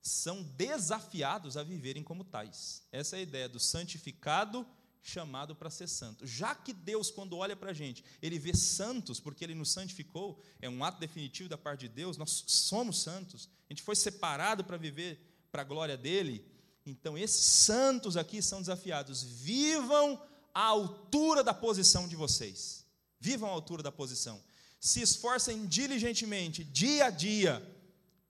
são 0.00 0.42
desafiados 0.42 1.56
a 1.56 1.64
viverem 1.64 2.04
como 2.04 2.22
tais. 2.22 2.86
Essa 2.92 3.16
é 3.16 3.18
a 3.18 3.22
ideia 3.22 3.48
do 3.48 3.58
santificado 3.58 4.64
chamado 5.02 5.54
para 5.54 5.70
ser 5.70 5.88
santo. 5.88 6.26
Já 6.26 6.54
que 6.54 6.72
Deus, 6.72 7.10
quando 7.10 7.36
olha 7.36 7.56
para 7.56 7.70
a 7.70 7.74
gente, 7.74 8.04
ele 8.20 8.38
vê 8.38 8.54
santos, 8.54 9.18
porque 9.18 9.44
ele 9.44 9.54
nos 9.54 9.70
santificou, 9.70 10.40
é 10.60 10.68
um 10.68 10.84
ato 10.84 11.00
definitivo 11.00 11.48
da 11.48 11.58
parte 11.58 11.80
de 11.80 11.88
Deus, 11.88 12.16
nós 12.16 12.44
somos 12.46 13.00
santos, 13.00 13.48
a 13.68 13.72
gente 13.72 13.82
foi 13.82 13.96
separado 13.96 14.64
para 14.64 14.76
viver 14.76 15.18
para 15.50 15.62
a 15.62 15.64
glória 15.64 15.96
dele. 15.96 16.44
Então, 16.84 17.16
esses 17.16 17.44
santos 17.44 18.16
aqui 18.16 18.42
são 18.42 18.60
desafiados. 18.60 19.22
Vivam 19.22 20.20
à 20.54 20.64
altura 20.64 21.42
da 21.42 21.54
posição 21.54 22.08
de 22.08 22.16
vocês. 22.16 22.84
Vivam 23.18 23.48
à 23.48 23.52
altura 23.52 23.82
da 23.82 23.92
posição. 23.92 24.42
Se 24.80 25.00
esforcem 25.02 25.66
diligentemente, 25.66 26.64
dia 26.64 27.06
a 27.06 27.10
dia, 27.10 27.62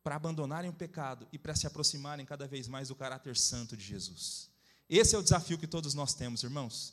para 0.02 0.16
abandonarem 0.16 0.70
o 0.70 0.74
pecado 0.74 1.28
e 1.32 1.38
para 1.38 1.54
se 1.54 1.66
aproximarem 1.66 2.26
cada 2.26 2.46
vez 2.46 2.66
mais 2.66 2.88
do 2.88 2.94
caráter 2.94 3.36
santo 3.36 3.76
de 3.76 3.84
Jesus. 3.84 4.49
Esse 4.90 5.14
é 5.14 5.18
o 5.18 5.22
desafio 5.22 5.56
que 5.56 5.68
todos 5.68 5.94
nós 5.94 6.14
temos, 6.14 6.42
irmãos. 6.42 6.92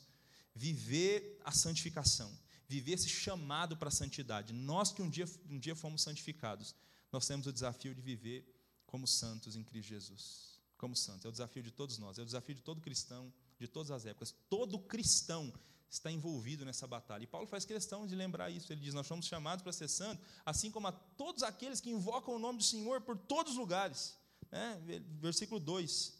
Viver 0.54 1.40
a 1.44 1.50
santificação, 1.50 2.30
viver 2.68 2.92
esse 2.92 3.08
chamado 3.08 3.76
para 3.76 3.88
a 3.88 3.90
santidade. 3.90 4.52
Nós 4.52 4.92
que 4.92 5.02
um 5.02 5.10
dia, 5.10 5.28
um 5.50 5.58
dia 5.58 5.74
fomos 5.74 6.02
santificados, 6.02 6.76
nós 7.10 7.26
temos 7.26 7.48
o 7.48 7.52
desafio 7.52 7.92
de 7.96 8.00
viver 8.00 8.46
como 8.86 9.04
santos 9.04 9.56
em 9.56 9.64
Cristo 9.64 9.88
Jesus. 9.88 10.60
Como 10.76 10.94
santos. 10.94 11.24
É 11.24 11.28
o 11.28 11.32
desafio 11.32 11.60
de 11.60 11.72
todos 11.72 11.98
nós, 11.98 12.20
é 12.20 12.22
o 12.22 12.24
desafio 12.24 12.54
de 12.54 12.62
todo 12.62 12.80
cristão, 12.80 13.32
de 13.58 13.66
todas 13.66 13.90
as 13.90 14.06
épocas. 14.06 14.32
Todo 14.48 14.78
cristão 14.78 15.52
está 15.90 16.08
envolvido 16.08 16.64
nessa 16.64 16.86
batalha. 16.86 17.24
E 17.24 17.26
Paulo 17.26 17.48
faz 17.48 17.64
questão 17.64 18.06
de 18.06 18.14
lembrar 18.14 18.48
isso. 18.48 18.72
Ele 18.72 18.80
diz: 18.80 18.94
Nós 18.94 19.08
somos 19.08 19.26
chamados 19.26 19.64
para 19.64 19.72
ser 19.72 19.88
santos, 19.88 20.24
assim 20.46 20.70
como 20.70 20.86
a 20.86 20.92
todos 20.92 21.42
aqueles 21.42 21.80
que 21.80 21.90
invocam 21.90 22.36
o 22.36 22.38
nome 22.38 22.58
do 22.58 22.64
Senhor 22.64 23.00
por 23.00 23.18
todos 23.18 23.54
os 23.54 23.58
lugares. 23.58 24.16
É, 24.52 25.00
versículo 25.20 25.58
2: 25.58 26.17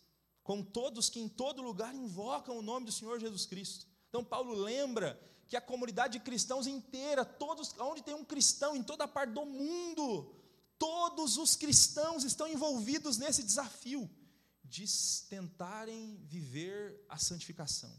com 0.49 0.63
todos 0.63 1.11
que 1.11 1.21
em 1.21 1.29
todo 1.29 1.61
lugar 1.61 1.95
invocam 1.95 2.57
o 2.57 2.63
nome 2.63 2.87
do 2.87 2.91
Senhor 2.91 3.21
Jesus 3.21 3.45
Cristo. 3.45 3.87
Então, 4.09 4.25
Paulo 4.25 4.55
lembra 4.55 5.21
que 5.47 5.55
a 5.55 5.61
comunidade 5.61 6.15
de 6.15 6.25
cristãos 6.25 6.67
inteira, 6.67 7.23
todos, 7.23 7.75
onde 7.79 8.03
tem 8.03 8.15
um 8.15 8.25
cristão 8.25 8.75
em 8.75 8.83
toda 8.83 9.07
parte 9.07 9.35
do 9.35 9.45
mundo, 9.45 10.35
todos 10.79 11.37
os 11.37 11.55
cristãos 11.55 12.25
estão 12.25 12.49
envolvidos 12.49 13.19
nesse 13.19 13.43
desafio 13.43 14.09
de 14.65 14.87
tentarem 15.29 16.17
viver 16.25 16.99
a 17.11 17.19
santificação, 17.19 17.95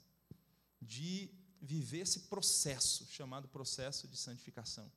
de 0.82 1.30
viver 1.62 2.00
esse 2.00 2.22
processo, 2.22 3.06
chamado 3.12 3.48
processo 3.48 4.08
de 4.08 4.18
santificação, 4.18 4.92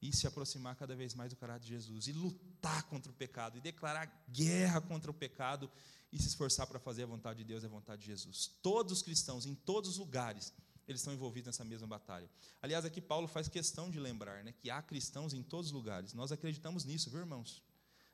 e 0.00 0.14
se 0.14 0.26
aproximar 0.26 0.76
cada 0.76 0.94
vez 0.94 1.14
mais 1.14 1.30
do 1.30 1.36
caráter 1.36 1.64
de 1.64 1.68
Jesus, 1.68 2.06
e 2.06 2.12
lutar 2.12 2.82
contra 2.84 3.10
o 3.10 3.14
pecado, 3.14 3.58
e 3.58 3.60
declarar 3.60 4.24
guerra 4.30 4.80
contra 4.80 5.10
o 5.10 5.14
pecado, 5.14 5.70
e 6.12 6.18
se 6.20 6.28
esforçar 6.28 6.66
para 6.66 6.78
fazer 6.78 7.04
a 7.04 7.06
vontade 7.06 7.38
de 7.38 7.44
Deus 7.44 7.62
e 7.62 7.66
a 7.66 7.68
vontade 7.68 8.02
de 8.02 8.06
Jesus. 8.06 8.50
Todos 8.62 8.92
os 8.92 9.02
cristãos, 9.02 9.46
em 9.46 9.54
todos 9.54 9.90
os 9.90 9.98
lugares, 9.98 10.52
eles 10.86 11.00
estão 11.00 11.12
envolvidos 11.12 11.46
nessa 11.46 11.64
mesma 11.64 11.86
batalha. 11.86 12.30
Aliás, 12.62 12.84
aqui 12.84 13.00
Paulo 13.00 13.26
faz 13.26 13.48
questão 13.48 13.90
de 13.90 13.98
lembrar 13.98 14.44
né, 14.44 14.52
que 14.52 14.70
há 14.70 14.80
cristãos 14.80 15.34
em 15.34 15.42
todos 15.42 15.66
os 15.66 15.72
lugares. 15.72 16.12
Nós 16.12 16.30
acreditamos 16.30 16.84
nisso, 16.84 17.10
viu, 17.10 17.20
irmãos? 17.20 17.62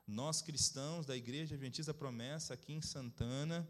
Nós, 0.06 0.40
cristãos 0.40 1.04
da 1.04 1.16
Igreja 1.16 1.54
Adventista 1.54 1.92
Promessa, 1.92 2.54
aqui 2.54 2.72
em 2.72 2.80
Santana, 2.80 3.68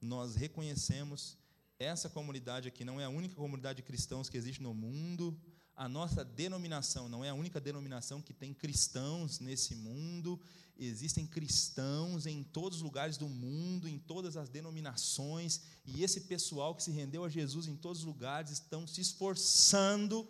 nós 0.00 0.34
reconhecemos 0.34 1.38
essa 1.80 2.10
comunidade 2.10 2.68
aqui 2.68 2.84
não 2.84 3.00
é 3.00 3.06
a 3.06 3.08
única 3.08 3.34
comunidade 3.34 3.78
de 3.78 3.82
cristãos 3.82 4.28
que 4.28 4.36
existe 4.36 4.62
no 4.62 4.74
mundo. 4.74 5.34
A 5.80 5.88
nossa 5.88 6.22
denominação 6.22 7.08
não 7.08 7.24
é 7.24 7.30
a 7.30 7.34
única 7.34 7.58
denominação 7.58 8.20
que 8.20 8.34
tem 8.34 8.52
cristãos 8.52 9.40
nesse 9.40 9.74
mundo. 9.74 10.38
Existem 10.78 11.26
cristãos 11.26 12.26
em 12.26 12.44
todos 12.44 12.76
os 12.76 12.82
lugares 12.82 13.16
do 13.16 13.26
mundo, 13.26 13.88
em 13.88 13.98
todas 13.98 14.36
as 14.36 14.50
denominações, 14.50 15.62
e 15.86 16.04
esse 16.04 16.20
pessoal 16.32 16.74
que 16.74 16.82
se 16.82 16.90
rendeu 16.90 17.24
a 17.24 17.30
Jesus 17.30 17.66
em 17.66 17.78
todos 17.78 18.00
os 18.00 18.04
lugares 18.04 18.50
estão 18.50 18.86
se 18.86 19.00
esforçando 19.00 20.28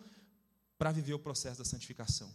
para 0.77 0.93
viver 0.93 1.15
o 1.15 1.19
processo 1.19 1.57
da 1.57 1.65
santificação. 1.65 2.33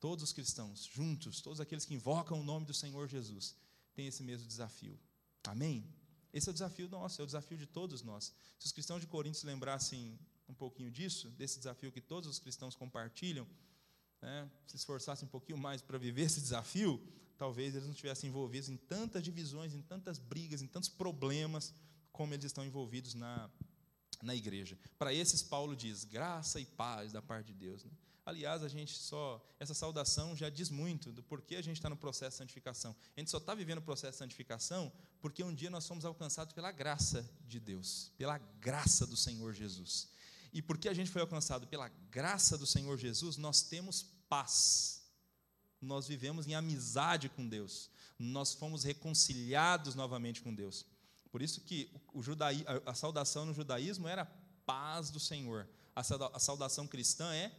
Todos 0.00 0.24
os 0.24 0.32
cristãos, 0.32 0.82
juntos, 0.82 1.42
todos 1.42 1.60
aqueles 1.60 1.84
que 1.84 1.92
invocam 1.92 2.40
o 2.40 2.42
nome 2.42 2.64
do 2.64 2.72
Senhor 2.72 3.06
Jesus, 3.06 3.54
têm 3.94 4.06
esse 4.06 4.22
mesmo 4.22 4.48
desafio. 4.48 4.98
Amém? 5.42 5.86
Esse 6.32 6.48
é 6.48 6.52
o 6.52 6.54
desafio 6.54 6.88
nosso, 6.88 7.20
é 7.20 7.22
o 7.22 7.26
desafio 7.26 7.58
de 7.58 7.66
todos 7.66 8.00
nós. 8.00 8.32
Se 8.58 8.64
os 8.64 8.72
cristãos 8.72 9.02
de 9.02 9.06
Corinto 9.06 9.36
se 9.36 9.44
lembrassem 9.44 10.18
um 10.54 10.56
pouquinho 10.56 10.90
disso, 10.90 11.28
desse 11.30 11.58
desafio 11.58 11.92
que 11.92 12.00
todos 12.00 12.28
os 12.28 12.38
cristãos 12.38 12.74
compartilham, 12.74 13.46
né, 14.22 14.50
se 14.66 14.76
esforçassem 14.76 15.26
um 15.26 15.30
pouquinho 15.30 15.58
mais 15.58 15.82
para 15.82 15.98
viver 15.98 16.22
esse 16.22 16.40
desafio, 16.40 17.00
talvez 17.36 17.74
eles 17.74 17.86
não 17.86 17.92
estivessem 17.92 18.30
envolvidos 18.30 18.68
em 18.68 18.76
tantas 18.76 19.22
divisões, 19.22 19.74
em 19.74 19.82
tantas 19.82 20.18
brigas, 20.18 20.62
em 20.62 20.66
tantos 20.66 20.88
problemas, 20.88 21.74
como 22.12 22.32
eles 22.32 22.44
estão 22.44 22.64
envolvidos 22.64 23.14
na, 23.14 23.50
na 24.22 24.34
igreja. 24.34 24.78
Para 24.98 25.12
esses, 25.12 25.42
Paulo 25.42 25.76
diz: 25.76 26.04
graça 26.04 26.60
e 26.60 26.64
paz 26.64 27.12
da 27.12 27.20
parte 27.20 27.48
de 27.48 27.54
Deus. 27.54 27.84
Né? 27.84 27.90
Aliás, 28.24 28.62
a 28.62 28.68
gente 28.68 28.96
só. 28.96 29.44
Essa 29.60 29.74
saudação 29.74 30.34
já 30.34 30.48
diz 30.48 30.70
muito 30.70 31.12
do 31.12 31.22
porquê 31.22 31.56
a 31.56 31.62
gente 31.62 31.76
está 31.76 31.90
no 31.90 31.96
processo 31.96 32.30
de 32.30 32.38
santificação. 32.38 32.96
A 33.16 33.20
gente 33.20 33.30
só 33.30 33.38
está 33.38 33.54
vivendo 33.54 33.78
o 33.78 33.82
processo 33.82 34.12
de 34.12 34.18
santificação 34.18 34.92
porque 35.20 35.42
um 35.42 35.54
dia 35.54 35.70
nós 35.70 35.86
fomos 35.86 36.04
alcançados 36.04 36.52
pela 36.54 36.70
graça 36.72 37.28
de 37.46 37.60
Deus, 37.60 38.12
pela 38.16 38.38
graça 38.38 39.06
do 39.06 39.16
Senhor 39.16 39.52
Jesus. 39.52 40.08
E 40.54 40.62
porque 40.62 40.88
a 40.88 40.94
gente 40.94 41.10
foi 41.10 41.20
alcançado 41.20 41.66
pela 41.66 41.88
graça 42.12 42.56
do 42.56 42.64
Senhor 42.64 42.96
Jesus, 42.96 43.36
nós 43.36 43.60
temos 43.60 44.06
paz. 44.28 45.02
Nós 45.80 46.06
vivemos 46.06 46.46
em 46.46 46.54
amizade 46.54 47.28
com 47.28 47.46
Deus. 47.46 47.90
Nós 48.16 48.54
fomos 48.54 48.84
reconciliados 48.84 49.96
novamente 49.96 50.40
com 50.40 50.54
Deus. 50.54 50.86
Por 51.32 51.42
isso 51.42 51.60
que 51.60 51.90
o 52.12 52.22
judaí, 52.22 52.64
a 52.86 52.94
saudação 52.94 53.44
no 53.44 53.52
judaísmo 53.52 54.06
era 54.06 54.24
paz 54.64 55.10
do 55.10 55.18
Senhor. 55.18 55.68
A 55.92 56.38
saudação 56.38 56.86
cristã 56.86 57.34
é 57.34 57.52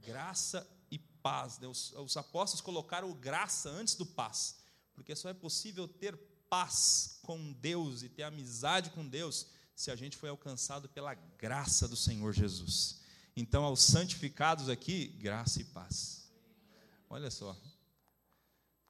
graça 0.00 0.64
e 0.88 1.00
paz. 1.00 1.58
Os, 1.60 1.92
os 1.94 2.16
apóstolos 2.16 2.60
colocaram 2.60 3.12
graça 3.12 3.68
antes 3.68 3.96
do 3.96 4.06
paz, 4.06 4.58
porque 4.94 5.16
só 5.16 5.28
é 5.28 5.34
possível 5.34 5.88
ter 5.88 6.16
paz 6.48 7.18
com 7.22 7.52
Deus 7.54 8.04
e 8.04 8.08
ter 8.08 8.22
amizade 8.22 8.90
com 8.90 9.04
Deus 9.04 9.48
se 9.76 9.90
a 9.90 9.94
gente 9.94 10.16
foi 10.16 10.30
alcançado 10.30 10.88
pela 10.88 11.12
graça 11.14 11.86
do 11.86 11.94
Senhor 11.94 12.32
Jesus. 12.32 12.98
Então, 13.36 13.62
aos 13.62 13.82
santificados 13.82 14.70
aqui, 14.70 15.08
graça 15.18 15.60
e 15.60 15.64
paz. 15.64 16.30
Olha 17.10 17.30
só. 17.30 17.54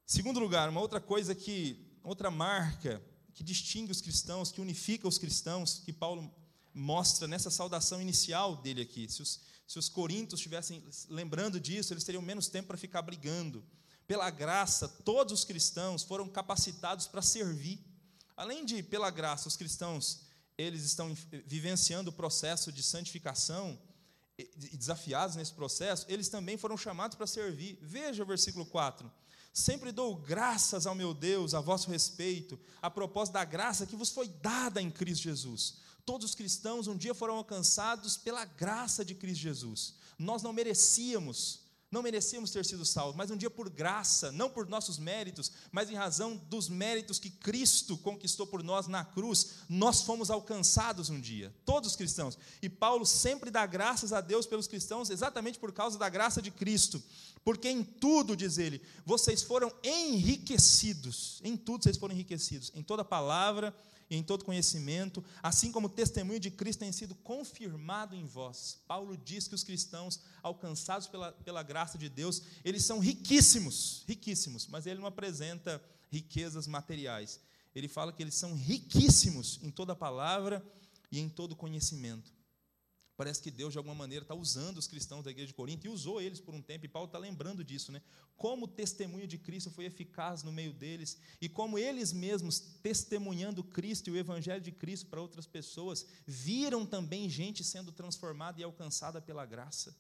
Segundo 0.07 0.39
lugar, 0.39 0.69
uma 0.69 0.81
outra 0.81 1.01
coisa 1.01 1.35
que, 1.35 1.99
outra 2.05 2.31
marca 2.31 3.03
que 3.35 3.43
distingue 3.43 3.91
os 3.91 4.01
cristãos, 4.01 4.53
que 4.53 4.61
unifica 4.61 5.09
os 5.09 5.19
cristãos, 5.19 5.83
que 5.85 5.93
Paulo 5.93 6.33
mostra 6.73 7.27
nessa 7.27 7.51
saudação 7.51 8.01
inicial 8.01 8.57
dele 8.57 8.83
aqui. 8.83 9.11
Se 9.11 9.21
os, 9.21 9.41
se 9.67 9.81
os 9.81 9.89
coríntios 9.89 10.39
estivessem 10.39 10.85
lembrando 11.09 11.59
disso, 11.59 11.93
eles 11.93 12.05
teriam 12.05 12.23
menos 12.23 12.47
tempo 12.47 12.69
para 12.69 12.77
ficar 12.77 13.03
brigando. 13.03 13.65
Pela 14.07 14.31
graça, 14.31 14.87
todos 14.87 15.33
os 15.33 15.45
cristãos 15.45 16.05
foram 16.05 16.29
capacitados 16.29 17.09
para 17.09 17.23
servir. 17.23 17.85
Além 18.37 18.65
de, 18.65 18.85
pela 18.85 19.11
graça, 19.11 19.49
os 19.49 19.57
cristãos 19.57 20.26
eles 20.59 20.85
estão 20.85 21.15
vivenciando 21.45 22.11
o 22.11 22.13
processo 22.13 22.73
de 22.73 22.83
santificação 22.83 23.79
e 24.39 24.77
desafiados 24.77 25.37
nesse 25.37 25.53
processo, 25.53 26.05
eles 26.09 26.29
também 26.29 26.57
foram 26.57 26.77
chamados 26.77 27.17
para 27.17 27.27
servir. 27.27 27.79
Veja 27.81 28.23
o 28.23 28.27
versículo 28.27 28.67
4. 28.67 29.11
Sempre 29.53 29.91
dou 29.91 30.15
graças 30.17 30.87
ao 30.87 30.95
meu 30.95 31.15
Deus 31.15 31.55
a 31.55 31.61
vosso 31.61 31.91
respeito, 31.91 32.61
a 32.83 32.91
propósito 32.91 33.35
da 33.35 33.45
graça 33.45 33.87
que 33.87 33.97
vos 33.97 34.11
foi 34.11 34.29
dada 34.29 34.83
em 34.83 34.91
Cristo 34.91 35.23
Jesus 35.23 35.87
Todos 36.07 36.31
os 36.31 36.35
cristãos 36.37 36.87
um 36.87 36.97
dia 36.97 37.13
foram 37.13 37.35
alcançados 37.35 38.17
pela 38.17 38.45
graça 38.45 39.05
de 39.05 39.13
Cristo 39.13 39.43
Jesus. 39.43 39.95
Nós 40.17 40.41
não 40.41 40.53
merecíamos, 40.53 41.63
não 41.91 42.03
merecíamos 42.03 42.51
ter 42.51 42.65
sido 42.65 42.85
salvos, 42.85 43.15
mas 43.15 43.31
um 43.31 43.37
dia 43.37 43.49
por 43.49 43.71
graça, 43.71 44.33
não 44.33 44.51
por 44.51 44.69
nossos 44.69 44.99
méritos, 44.99 45.53
mas 45.71 45.89
em 45.89 45.95
razão 45.95 46.37
dos 46.37 46.69
méritos 46.69 47.19
que 47.19 47.31
Cristo 47.31 47.97
conquistou 47.97 48.47
por 48.47 48.63
nós 48.63 48.89
na 48.89 49.05
cruz, 49.05 49.55
nós 49.69 50.03
fomos 50.03 50.31
alcançados 50.31 51.11
um 51.11 51.21
dia, 51.21 51.55
todos 51.65 51.91
os 51.91 51.97
cristãos. 51.97 52.37
E 52.61 52.69
Paulo 52.69 53.07
sempre 53.07 53.51
dá 53.51 53.65
graças 53.67 54.13
a 54.13 54.21
Deus 54.21 54.47
pelos 54.47 54.67
cristãos, 54.67 55.11
exatamente 55.11 55.59
por 55.59 55.73
causa 55.73 55.97
da 55.97 56.09
graça 56.09 56.43
de 56.43 56.51
Cristo. 56.51 57.03
Porque 57.45 57.69
em 57.69 57.85
tudo, 57.85 58.37
diz 58.37 58.59
ele, 58.59 58.83
vocês 59.05 59.43
foram 59.43 59.73
enriquecidos. 59.85 61.41
Em 61.45 61.57
tudo 61.57 61.85
vocês 61.85 61.97
foram 61.97 62.15
enriquecidos. 62.15 62.73
Em 62.75 62.83
toda 62.83 63.05
palavra, 63.05 63.73
e 64.09 64.17
em 64.17 64.23
todo 64.23 64.45
conhecimento, 64.45 65.25
assim 65.43 65.73
como 65.73 65.87
o 65.87 65.91
testemunho 65.91 66.39
de 66.39 66.51
Cristo 66.51 66.81
tem 66.81 66.93
sido 66.93 67.15
confirmado 67.15 68.15
em 68.15 68.25
vós. 68.25 68.81
Paulo 68.87 69.17
diz 69.17 69.49
que 69.49 69.55
os 69.55 69.65
cristãos, 69.65 70.21
alcançados 70.43 71.07
pela, 71.07 71.33
pela 71.33 71.63
graça 71.63 71.99
de 71.99 72.09
Deus, 72.09 72.43
eles 72.65 72.85
são 72.85 72.99
riquíssimos, 72.99 74.05
riquíssimos, 74.07 74.67
mas 74.69 74.87
ele 74.87 75.01
não 75.01 75.07
apresenta 75.07 75.83
riquezas 76.11 76.67
materiais. 76.67 77.41
Ele 77.75 77.89
fala 77.89 78.13
que 78.13 78.23
eles 78.23 78.35
são 78.35 78.55
riquíssimos 78.55 79.59
em 79.63 79.71
toda 79.71 79.95
palavra 79.95 80.65
e 81.11 81.19
em 81.19 81.29
todo 81.29 81.57
conhecimento. 81.57 82.36
Parece 83.17 83.41
que 83.41 83.51
Deus, 83.51 83.73
de 83.73 83.79
alguma 83.79 83.95
maneira, 83.95 84.25
está 84.25 84.35
usando 84.35 84.77
os 84.77 84.87
cristãos 84.87 85.25
da 85.25 85.31
igreja 85.31 85.49
de 85.49 85.55
Corinto 85.55 85.87
e 85.87 85.89
usou 85.89 86.21
eles 86.21 86.39
por 86.39 86.55
um 86.55 86.61
tempo, 86.61 86.85
e 86.85 86.89
Paulo 86.89 87.07
está 87.07 87.19
lembrando 87.19 87.65
disso, 87.65 87.91
né? 87.91 88.03
Como 88.37 88.67
o 88.67 88.69
testemunho 88.69 89.27
de 89.27 89.39
Cristo 89.39 89.71
foi 89.71 89.87
eficaz 89.87 90.43
no 90.43 90.53
meio 90.53 90.73
deles, 90.75 91.17
e 91.41 91.49
como 91.49 91.79
eles 91.79 92.13
mesmos, 92.13 92.61
testemunhando 92.83 93.65
Cristo 93.65 94.09
e 94.09 94.11
o 94.11 94.17
Evangelho 94.19 94.61
de 94.61 94.71
Cristo 94.71 95.07
para 95.07 95.23
outras 95.23 95.47
pessoas, 95.47 96.05
viram 96.27 96.85
também 96.85 97.31
gente 97.31 97.65
sendo 97.65 97.91
transformada 97.91 98.61
e 98.61 98.65
alcançada 98.65 99.19
pela 99.19 99.47
graça. 99.47 99.97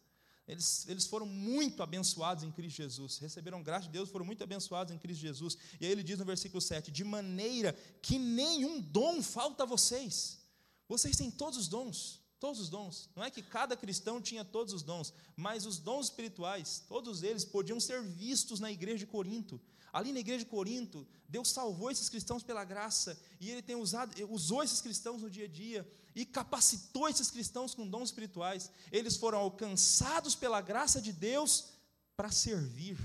Eles, 0.46 0.87
eles 0.87 1.07
foram 1.07 1.24
muito 1.24 1.83
abençoados 1.83 2.44
em 2.44 2.52
Cristo 2.52 2.76
Jesus, 2.76 3.16
receberam 3.16 3.62
graça 3.62 3.87
de 3.87 3.92
Deus, 3.92 4.11
foram 4.11 4.26
muito 4.26 4.44
abençoados 4.44 4.92
em 4.94 4.98
Cristo 4.98 5.22
Jesus. 5.22 5.57
E 5.81 5.87
aí 5.87 5.90
ele 5.90 6.02
diz 6.02 6.18
no 6.18 6.24
versículo 6.26 6.61
7: 6.61 6.92
De 6.92 7.02
maneira 7.02 7.72
que 8.02 8.18
nenhum 8.18 8.79
dom 8.79 9.22
falta 9.22 9.62
a 9.62 9.66
vocês, 9.66 10.38
vocês 10.87 11.16
têm 11.16 11.31
todos 11.31 11.59
os 11.59 11.66
dons. 11.66 12.26
Todos 12.38 12.61
os 12.61 12.68
dons. 12.68 13.09
Não 13.16 13.25
é 13.25 13.31
que 13.31 13.42
cada 13.42 13.77
cristão 13.77 14.20
tinha 14.20 14.44
todos 14.44 14.75
os 14.75 14.83
dons, 14.83 15.12
mas 15.35 15.64
os 15.64 15.79
dons 15.79 16.07
espirituais, 16.07 16.85
todos 16.87 17.22
eles 17.22 17.44
podiam 17.44 17.81
ser 17.81 18.03
vistos 18.03 18.61
na 18.61 18.70
igreja 18.70 18.99
de 18.99 19.07
Corinto. 19.07 19.61
Ali 19.92 20.12
na 20.12 20.20
igreja 20.20 20.44
de 20.44 20.51
Corinto, 20.51 21.07
Deus 21.27 21.51
salvou 21.51 21.90
esses 21.90 22.11
cristãos 22.11 22.42
pela 22.42 22.64
graça, 22.64 23.18
e 23.40 23.51
Ele 23.51 23.62
tem 23.62 23.77
usado, 23.77 24.14
usou 24.29 24.62
esses 24.62 24.83
cristãos 24.83 25.22
no 25.22 25.31
dia 25.31 25.46
a 25.46 25.49
dia, 25.49 25.90
e 26.14 26.27
capacitou 26.27 27.09
esses 27.09 27.31
cristãos 27.31 27.75
com 27.75 27.88
dons 27.88 28.11
espirituais. 28.11 28.70
Eles 28.92 29.16
foram 29.16 29.38
alcançados 29.38 30.35
pela 30.35 30.61
graça 30.61 31.01
de 31.01 31.12
Deus 31.14 31.72
para 32.14 32.31
servir 32.31 32.99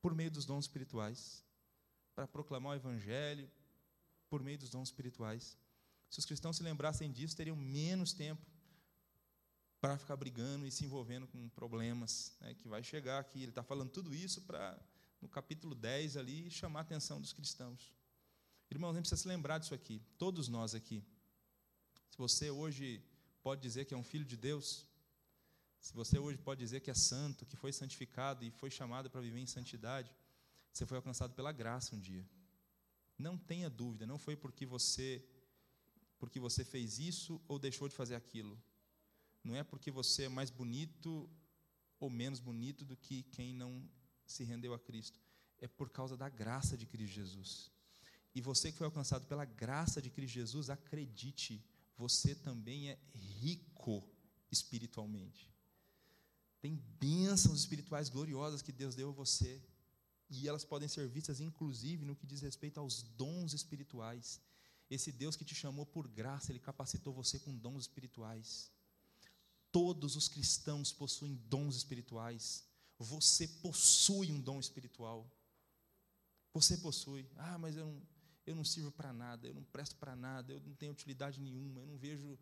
por 0.00 0.14
meio 0.14 0.30
dos 0.30 0.44
dons 0.44 0.66
espirituais, 0.66 1.44
para 2.14 2.28
proclamar 2.28 2.72
o 2.72 2.76
Evangelho 2.76 3.50
por 4.30 4.42
meio 4.42 4.58
dos 4.58 4.70
dons 4.70 4.88
espirituais. 4.88 5.56
Se 6.08 6.20
os 6.20 6.24
cristãos 6.24 6.56
se 6.56 6.62
lembrassem 6.62 7.10
disso, 7.10 7.34
teriam 7.34 7.56
menos 7.56 8.12
tempo 8.12 8.51
para 9.82 9.98
ficar 9.98 10.16
brigando 10.16 10.64
e 10.64 10.70
se 10.70 10.84
envolvendo 10.84 11.26
com 11.26 11.48
problemas, 11.48 12.32
né, 12.40 12.54
que 12.54 12.68
vai 12.68 12.84
chegar 12.84 13.18
aqui. 13.18 13.40
Ele 13.40 13.50
está 13.50 13.64
falando 13.64 13.90
tudo 13.90 14.14
isso 14.14 14.40
para, 14.42 14.80
no 15.20 15.28
capítulo 15.28 15.74
10 15.74 16.16
ali, 16.16 16.48
chamar 16.52 16.78
a 16.78 16.82
atenção 16.82 17.20
dos 17.20 17.32
cristãos. 17.32 17.92
Irmãos, 18.70 18.92
a 18.92 18.94
gente 18.94 19.02
precisa 19.02 19.20
se 19.20 19.26
lembrar 19.26 19.58
disso 19.58 19.74
aqui, 19.74 20.00
todos 20.16 20.46
nós 20.46 20.72
aqui. 20.72 21.02
Se 22.10 22.16
você 22.16 22.48
hoje 22.48 23.04
pode 23.42 23.60
dizer 23.60 23.84
que 23.84 23.92
é 23.92 23.96
um 23.96 24.04
filho 24.04 24.24
de 24.24 24.36
Deus, 24.36 24.86
se 25.80 25.92
você 25.92 26.16
hoje 26.16 26.38
pode 26.38 26.60
dizer 26.60 26.78
que 26.78 26.90
é 26.90 26.94
santo, 26.94 27.44
que 27.44 27.56
foi 27.56 27.72
santificado 27.72 28.44
e 28.44 28.52
foi 28.52 28.70
chamado 28.70 29.10
para 29.10 29.20
viver 29.20 29.40
em 29.40 29.48
santidade, 29.48 30.14
você 30.72 30.86
foi 30.86 30.96
alcançado 30.96 31.34
pela 31.34 31.50
graça 31.50 31.96
um 31.96 31.98
dia. 31.98 32.24
Não 33.18 33.36
tenha 33.36 33.68
dúvida, 33.68 34.06
não 34.06 34.16
foi 34.16 34.36
porque 34.36 34.64
você 34.64 35.26
porque 36.20 36.38
você 36.38 36.64
fez 36.64 37.00
isso 37.00 37.42
ou 37.48 37.58
deixou 37.58 37.88
de 37.88 37.96
fazer 37.96 38.14
aquilo. 38.14 38.56
Não 39.42 39.54
é 39.56 39.64
porque 39.64 39.90
você 39.90 40.24
é 40.24 40.28
mais 40.28 40.50
bonito 40.50 41.28
ou 41.98 42.10
menos 42.10 42.40
bonito 42.40 42.84
do 42.84 42.96
que 42.96 43.22
quem 43.24 43.54
não 43.54 43.88
se 44.26 44.44
rendeu 44.44 44.74
a 44.74 44.78
Cristo. 44.78 45.20
É 45.58 45.68
por 45.68 45.90
causa 45.90 46.16
da 46.16 46.28
graça 46.28 46.76
de 46.76 46.86
Cristo 46.86 47.14
Jesus. 47.14 47.70
E 48.34 48.40
você 48.40 48.72
que 48.72 48.78
foi 48.78 48.86
alcançado 48.86 49.26
pela 49.26 49.44
graça 49.44 50.00
de 50.00 50.10
Cristo 50.10 50.34
Jesus, 50.34 50.70
acredite, 50.70 51.64
você 51.96 52.34
também 52.34 52.90
é 52.90 52.98
rico 53.14 54.02
espiritualmente. 54.50 55.52
Tem 56.60 56.76
bênçãos 56.98 57.60
espirituais 57.60 58.08
gloriosas 58.08 58.62
que 58.62 58.72
Deus 58.72 58.94
deu 58.94 59.10
a 59.10 59.12
você. 59.12 59.62
E 60.30 60.48
elas 60.48 60.64
podem 60.64 60.88
ser 60.88 61.06
vistas, 61.08 61.40
inclusive, 61.40 62.04
no 62.04 62.16
que 62.16 62.26
diz 62.26 62.40
respeito 62.40 62.80
aos 62.80 63.02
dons 63.02 63.52
espirituais. 63.52 64.40
Esse 64.88 65.12
Deus 65.12 65.36
que 65.36 65.44
te 65.44 65.54
chamou 65.54 65.84
por 65.84 66.08
graça, 66.08 66.50
Ele 66.52 66.58
capacitou 66.58 67.12
você 67.12 67.38
com 67.38 67.54
dons 67.54 67.82
espirituais. 67.82 68.72
Todos 69.72 70.14
os 70.14 70.28
cristãos 70.28 70.92
possuem 70.92 71.34
dons 71.48 71.74
espirituais. 71.74 72.64
Você 72.98 73.48
possui 73.48 74.30
um 74.30 74.40
dom 74.40 74.60
espiritual. 74.60 75.28
Você 76.54 76.76
possui. 76.76 77.26
Ah, 77.36 77.58
mas 77.58 77.76
eu 77.76 77.86
não, 77.86 78.02
eu 78.46 78.54
não 78.54 78.64
sirvo 78.64 78.92
para 78.92 79.12
nada, 79.12 79.48
eu 79.48 79.54
não 79.54 79.64
presto 79.64 79.96
para 79.96 80.14
nada, 80.14 80.52
eu 80.52 80.60
não 80.60 80.74
tenho 80.74 80.92
utilidade 80.92 81.40
nenhuma, 81.40 81.80
eu 81.80 81.86
não 81.86 81.96
vejo. 81.96 82.38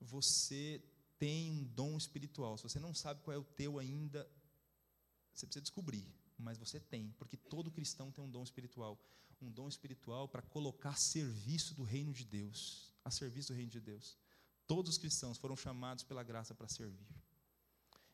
Você 0.00 0.82
tem 1.18 1.50
um 1.50 1.64
dom 1.64 1.98
espiritual. 1.98 2.56
Se 2.56 2.62
você 2.62 2.80
não 2.80 2.94
sabe 2.94 3.20
qual 3.22 3.34
é 3.34 3.38
o 3.38 3.44
teu 3.44 3.78
ainda, 3.78 4.26
você 5.34 5.44
precisa 5.46 5.62
descobrir, 5.62 6.06
mas 6.38 6.56
você 6.56 6.80
tem, 6.80 7.12
porque 7.18 7.36
todo 7.36 7.70
cristão 7.70 8.10
tem 8.10 8.24
um 8.24 8.30
dom 8.30 8.42
espiritual 8.42 8.98
um 9.42 9.50
dom 9.50 9.68
espiritual 9.68 10.28
para 10.28 10.42
colocar 10.42 10.90
a 10.90 10.94
serviço 10.94 11.74
do 11.74 11.82
reino 11.82 12.12
de 12.12 12.24
Deus, 12.24 12.92
a 13.04 13.10
serviço 13.10 13.52
do 13.52 13.56
reino 13.56 13.70
de 13.70 13.80
Deus. 13.80 14.16
Todos 14.66 14.92
os 14.92 14.98
cristãos 14.98 15.38
foram 15.38 15.56
chamados 15.56 16.04
pela 16.04 16.22
graça 16.22 16.54
para 16.54 16.68
servir. 16.68 17.06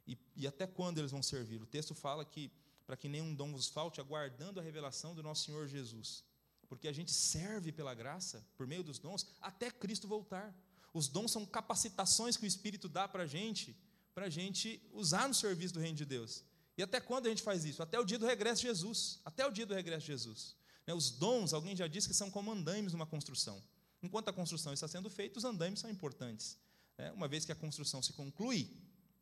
E, 0.06 0.18
e 0.34 0.46
até 0.46 0.66
quando 0.66 0.98
eles 0.98 1.11
vão 1.11 1.22
servir? 1.22 1.61
O 1.62 1.66
texto 1.66 1.94
fala 1.94 2.24
que 2.24 2.50
para 2.88 2.96
que 2.96 3.06
nenhum 3.06 3.34
dom 3.34 3.52
vos 3.52 3.68
falte, 3.68 4.00
aguardando 4.00 4.58
a 4.58 4.62
revelação 4.62 5.14
do 5.14 5.22
nosso 5.22 5.44
Senhor 5.44 5.68
Jesus. 5.68 6.24
Porque 6.70 6.88
a 6.88 6.92
gente 6.92 7.12
serve 7.12 7.70
pela 7.70 7.92
graça, 7.92 8.42
por 8.56 8.66
meio 8.66 8.82
dos 8.82 8.98
dons, 8.98 9.26
até 9.42 9.70
Cristo 9.70 10.08
voltar. 10.08 10.54
Os 10.94 11.06
dons 11.06 11.30
são 11.30 11.44
capacitações 11.44 12.34
que 12.34 12.44
o 12.44 12.46
Espírito 12.46 12.88
dá 12.88 13.06
para 13.06 13.24
a 13.24 13.26
gente, 13.26 13.76
para 14.14 14.24
a 14.24 14.30
gente 14.30 14.80
usar 14.94 15.28
no 15.28 15.34
serviço 15.34 15.74
do 15.74 15.80
reino 15.80 15.98
de 15.98 16.06
Deus. 16.06 16.42
E 16.78 16.82
até 16.82 16.98
quando 16.98 17.26
a 17.26 17.28
gente 17.28 17.42
faz 17.42 17.66
isso? 17.66 17.82
Até 17.82 18.00
o 18.00 18.04
dia 18.06 18.18
do 18.18 18.24
regresso 18.24 18.62
de 18.62 18.68
Jesus. 18.68 19.20
Até 19.22 19.46
o 19.46 19.50
dia 19.50 19.66
do 19.66 19.74
regresso 19.74 20.06
de 20.06 20.12
Jesus. 20.12 20.56
Né, 20.87 20.94
os 20.94 21.11
dons, 21.11 21.52
alguém 21.52 21.76
já 21.76 21.87
disse 21.87 22.08
que 22.08 22.14
são 22.14 22.30
como 22.30 22.50
andaimes 22.50 22.94
numa 22.94 23.06
construção. 23.06 23.62
Enquanto 24.02 24.28
a 24.28 24.32
construção 24.32 24.72
está 24.72 24.87
sendo 24.87 25.11
feita, 25.11 25.38
os 25.38 25.44
andaimes 25.44 25.80
são 25.80 25.90
importantes. 25.90 26.58
Né, 26.96 27.11
uma 27.12 27.28
vez 27.28 27.44
que 27.44 27.52
a 27.52 27.56
construção 27.56 28.02
se 28.02 28.12
conclui, 28.12 28.70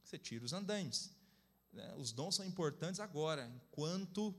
você 0.03 0.19
tira 0.19 0.45
os 0.45 0.53
andaimes. 0.53 1.11
Né, 1.73 1.95
os 1.97 2.13
dons 2.13 2.35
são 2.35 2.45
importantes 2.45 3.01
agora, 3.01 3.51
enquanto 3.55 4.35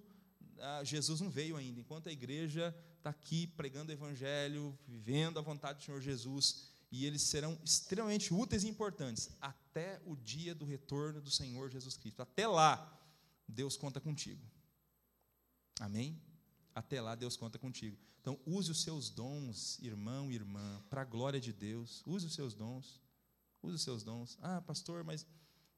ah, 0.59 0.83
Jesus 0.83 1.21
não 1.21 1.29
veio 1.29 1.55
ainda, 1.55 1.79
enquanto 1.79 2.09
a 2.09 2.11
igreja 2.11 2.75
está 2.97 3.09
aqui 3.09 3.47
pregando 3.47 3.91
o 3.91 3.93
Evangelho, 3.93 4.77
vivendo 4.87 5.39
a 5.39 5.41
vontade 5.41 5.79
do 5.79 5.85
Senhor 5.85 6.01
Jesus, 6.01 6.67
e 6.91 7.05
eles 7.05 7.21
serão 7.21 7.57
extremamente 7.63 8.33
úteis 8.33 8.63
e 8.63 8.67
importantes 8.67 9.29
até 9.41 10.01
o 10.05 10.15
dia 10.15 10.55
do 10.55 10.65
retorno 10.65 11.21
do 11.21 11.29
Senhor 11.29 11.69
Jesus 11.69 11.97
Cristo. 11.97 12.21
Até 12.21 12.47
lá, 12.47 12.97
Deus 13.47 13.75
conta 13.75 13.99
contigo. 13.99 14.41
Amém? 15.79 16.19
Até 16.77 17.01
lá, 17.01 17.15
Deus 17.15 17.35
conta 17.35 17.57
contigo. 17.57 17.97
Então, 18.21 18.39
use 18.45 18.69
os 18.69 18.83
seus 18.83 19.09
dons, 19.09 19.79
irmão 19.79 20.31
e 20.31 20.35
irmã, 20.35 20.79
para 20.91 21.01
a 21.01 21.05
glória 21.05 21.41
de 21.41 21.51
Deus. 21.51 22.03
Use 22.05 22.27
os 22.27 22.35
seus 22.35 22.53
dons. 22.53 23.01
Use 23.63 23.73
os 23.77 23.81
seus 23.81 24.03
dons. 24.03 24.37
Ah, 24.43 24.61
pastor, 24.61 25.03
mas 25.03 25.25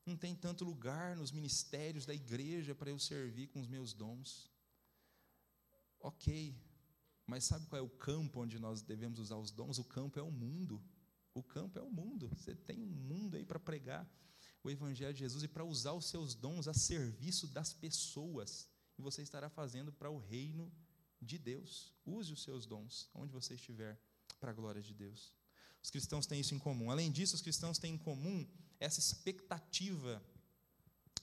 não 0.06 0.18
tem 0.18 0.36
tanto 0.36 0.66
lugar 0.66 1.16
nos 1.16 1.32
ministérios 1.32 2.06
da 2.06 2.14
igreja 2.14 2.76
para 2.76 2.90
eu 2.90 3.00
servir 3.00 3.48
com 3.48 3.62
os 3.62 3.68
meus 3.70 3.94
dons. 3.94 4.52
Ok, 6.02 6.54
mas 7.26 7.46
sabe 7.46 7.66
qual 7.68 7.80
é 7.80 7.82
o 7.82 7.90
campo 7.90 8.42
onde 8.42 8.60
nós 8.60 8.82
devemos 8.82 9.20
usar 9.20 9.38
os 9.38 9.52
dons? 9.52 9.80
O 9.80 9.86
campo 9.86 10.20
é 10.20 10.22
o 10.22 10.30
mundo. 10.30 10.84
O 11.34 11.42
campo 11.42 11.80
é 11.80 11.82
o 11.82 11.90
mundo. 11.90 12.28
Você 12.36 12.54
tem 12.54 12.84
um 12.84 12.88
mundo 12.88 13.38
aí 13.38 13.46
para 13.46 13.58
pregar 13.58 14.06
o 14.62 14.70
Evangelho 14.70 15.14
de 15.14 15.20
Jesus 15.20 15.46
e 15.46 15.48
para 15.48 15.64
usar 15.64 15.94
os 15.94 16.10
seus 16.10 16.36
dons 16.36 16.68
a 16.68 16.74
serviço 16.74 17.48
das 17.48 17.72
pessoas. 17.72 18.68
E 18.98 19.02
você 19.02 19.22
estará 19.22 19.50
fazendo 19.50 19.94
para 19.94 20.10
o 20.10 20.18
reino 20.18 20.70
de 21.22 21.38
Deus. 21.38 21.94
Use 22.06 22.32
os 22.32 22.44
seus 22.44 22.66
dons 22.66 23.10
onde 23.14 23.32
você 23.32 23.56
estiver, 23.56 24.00
para 24.40 24.52
a 24.52 24.54
glória 24.54 24.82
de 24.82 24.94
Deus. 24.94 25.34
Os 25.84 25.90
cristãos 25.90 26.26
têm 26.26 26.40
isso 26.40 26.56
em 26.56 26.60
comum. 26.60 26.92
Além 26.92 27.12
disso, 27.12 27.36
os 27.36 27.42
cristãos 27.42 27.78
têm 27.78 27.94
em 27.96 27.98
comum 27.98 28.48
essa 28.80 29.00
expectativa 29.00 30.24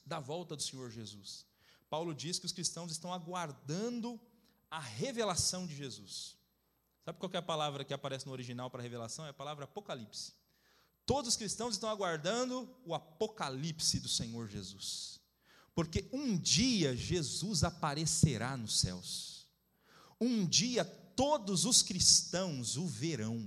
da 0.04 0.20
volta 0.20 0.54
do 0.54 0.62
Senhor 0.62 0.90
Jesus. 0.90 1.46
Paulo 1.88 2.14
diz 2.14 2.38
que 2.38 2.46
os 2.46 2.52
cristãos 2.52 2.92
estão 2.92 3.12
aguardando 3.12 4.20
a 4.70 4.80
revelação 4.80 5.66
de 5.66 5.74
Jesus. 5.74 6.36
Sabe 7.04 7.18
qual 7.18 7.30
é 7.32 7.38
a 7.38 7.42
palavra 7.42 7.84
que 7.84 7.94
aparece 7.94 8.26
no 8.26 8.32
original 8.32 8.70
para 8.70 8.82
revelação? 8.82 9.24
É 9.26 9.30
a 9.30 9.34
palavra 9.34 9.64
Apocalipse. 9.64 10.32
Todos 11.04 11.28
os 11.28 11.36
cristãos 11.36 11.74
estão 11.74 11.88
aguardando 11.88 12.68
o 12.84 12.94
Apocalipse 12.94 14.00
do 14.00 14.08
Senhor 14.08 14.48
Jesus. 14.48 15.20
Porque 15.72 16.08
um 16.12 16.36
dia 16.36 16.96
Jesus 16.96 17.62
aparecerá 17.62 18.56
nos 18.56 18.80
céus. 18.80 19.35
Um 20.20 20.46
dia 20.46 20.84
todos 20.84 21.64
os 21.64 21.82
cristãos 21.82 22.76
o 22.76 22.86
verão. 22.86 23.46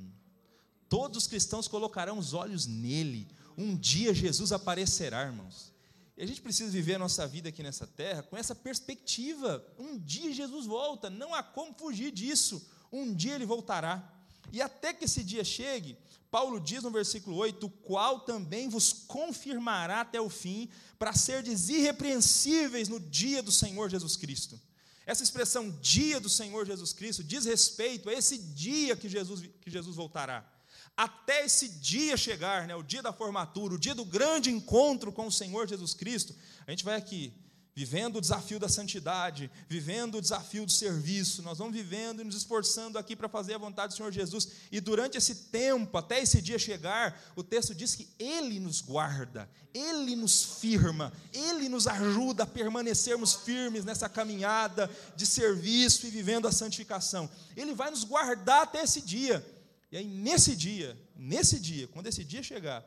Todos 0.87 1.17
os 1.17 1.27
cristãos 1.27 1.67
colocarão 1.67 2.17
os 2.17 2.33
olhos 2.33 2.65
nele. 2.65 3.27
Um 3.57 3.75
dia 3.75 4.13
Jesus 4.13 4.51
aparecerá, 4.51 5.23
irmãos. 5.23 5.71
E 6.17 6.23
a 6.23 6.25
gente 6.25 6.41
precisa 6.41 6.71
viver 6.71 6.95
a 6.95 6.99
nossa 6.99 7.25
vida 7.27 7.49
aqui 7.49 7.63
nessa 7.63 7.87
terra 7.87 8.23
com 8.23 8.35
essa 8.35 8.53
perspectiva. 8.53 9.65
Um 9.77 9.97
dia 9.97 10.33
Jesus 10.33 10.65
volta, 10.65 11.09
não 11.09 11.33
há 11.33 11.41
como 11.41 11.73
fugir 11.73 12.11
disso. 12.11 12.67
Um 12.91 13.13
dia 13.13 13.35
ele 13.35 13.45
voltará. 13.45 14.03
E 14.51 14.61
até 14.61 14.93
que 14.93 15.05
esse 15.05 15.23
dia 15.23 15.43
chegue, 15.43 15.97
Paulo 16.31 16.59
diz 16.59 16.83
no 16.83 16.91
versículo 16.91 17.37
8: 17.37 17.65
o 17.65 17.69
qual 17.69 18.21
também 18.21 18.67
vos 18.67 18.91
confirmará 18.91 20.01
até 20.01 20.19
o 20.19 20.29
fim, 20.29 20.69
para 20.97 21.13
serdes 21.13 21.69
irrepreensíveis 21.69 22.89
no 22.89 22.99
dia 22.99 23.41
do 23.41 23.51
Senhor 23.51 23.89
Jesus 23.89 24.15
Cristo. 24.15 24.59
Essa 25.09 25.23
expressão 25.23 25.71
dia 25.81 26.19
do 26.19 26.29
Senhor 26.29 26.67
Jesus 26.67 26.93
Cristo 26.93 27.23
diz 27.23 27.43
respeito 27.43 28.11
a 28.11 28.13
esse 28.13 28.37
dia 28.37 28.95
que 28.95 29.09
Jesus, 29.09 29.41
que 29.59 29.71
Jesus 29.71 29.95
voltará. 29.95 30.47
Até 30.95 31.45
esse 31.45 31.67
dia 31.67 32.15
chegar, 32.15 32.67
né, 32.67 32.75
o 32.75 32.83
dia 32.83 33.01
da 33.01 33.11
formatura, 33.11 33.73
o 33.73 33.79
dia 33.79 33.95
do 33.95 34.05
grande 34.05 34.51
encontro 34.51 35.11
com 35.11 35.25
o 35.25 35.31
Senhor 35.31 35.67
Jesus 35.67 35.95
Cristo, 35.95 36.35
a 36.67 36.69
gente 36.69 36.83
vai 36.83 36.95
aqui 36.95 37.33
vivendo 37.79 38.17
o 38.17 38.21
desafio 38.21 38.59
da 38.59 38.67
santidade, 38.67 39.49
vivendo 39.69 40.15
o 40.15 40.21
desafio 40.21 40.65
do 40.65 40.71
serviço. 40.71 41.41
Nós 41.41 41.59
vamos 41.59 41.73
vivendo 41.73 42.19
e 42.19 42.25
nos 42.25 42.35
esforçando 42.35 42.97
aqui 42.97 43.15
para 43.15 43.29
fazer 43.29 43.53
a 43.53 43.57
vontade 43.57 43.93
do 43.93 43.95
Senhor 43.95 44.11
Jesus. 44.11 44.49
E 44.69 44.81
durante 44.81 45.17
esse 45.17 45.33
tempo, 45.33 45.97
até 45.97 46.21
esse 46.21 46.41
dia 46.41 46.59
chegar, 46.59 47.17
o 47.37 47.43
texto 47.43 47.73
diz 47.73 47.95
que 47.95 48.09
Ele 48.19 48.59
nos 48.59 48.81
guarda, 48.81 49.49
Ele 49.73 50.13
nos 50.17 50.59
firma, 50.59 51.13
Ele 51.31 51.69
nos 51.69 51.87
ajuda 51.87 52.43
a 52.43 52.45
permanecermos 52.45 53.33
firmes 53.33 53.85
nessa 53.85 54.09
caminhada 54.09 54.91
de 55.15 55.25
serviço 55.25 56.05
e 56.05 56.09
vivendo 56.09 56.49
a 56.49 56.51
santificação. 56.51 57.29
Ele 57.55 57.73
vai 57.73 57.91
nos 57.91 58.03
guardar 58.03 58.63
até 58.63 58.83
esse 58.83 58.99
dia. 58.99 59.41
E 59.89 59.95
aí, 59.95 60.05
nesse 60.05 60.53
dia, 60.53 61.01
nesse 61.15 61.57
dia, 61.57 61.87
quando 61.87 62.07
esse 62.07 62.25
dia 62.25 62.43
chegar, 62.43 62.83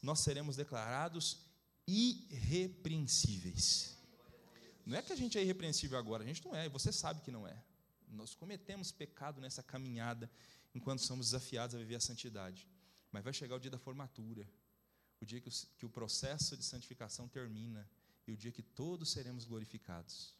nós 0.00 0.20
seremos 0.20 0.54
declarados 0.54 1.38
irrepreensíveis. 1.88 3.97
Não 4.88 4.96
é 4.96 5.02
que 5.02 5.12
a 5.12 5.16
gente 5.16 5.36
é 5.36 5.42
irrepreensível 5.42 5.98
agora, 5.98 6.24
a 6.24 6.26
gente 6.26 6.42
não 6.46 6.56
é, 6.56 6.64
e 6.64 6.68
você 6.70 6.90
sabe 6.90 7.20
que 7.20 7.30
não 7.30 7.46
é. 7.46 7.62
Nós 8.08 8.34
cometemos 8.34 8.90
pecado 8.90 9.38
nessa 9.38 9.62
caminhada 9.62 10.30
enquanto 10.74 11.00
somos 11.00 11.26
desafiados 11.26 11.74
a 11.74 11.78
viver 11.78 11.96
a 11.96 12.00
santidade. 12.00 12.66
Mas 13.12 13.22
vai 13.22 13.34
chegar 13.34 13.56
o 13.56 13.58
dia 13.58 13.70
da 13.70 13.76
formatura, 13.78 14.48
o 15.20 15.26
dia 15.26 15.42
que 15.42 15.48
o, 15.50 15.52
que 15.76 15.84
o 15.84 15.90
processo 15.90 16.56
de 16.56 16.64
santificação 16.64 17.28
termina 17.28 17.86
e 18.26 18.32
o 18.32 18.36
dia 18.36 18.50
que 18.50 18.62
todos 18.62 19.10
seremos 19.10 19.44
glorificados. 19.44 20.34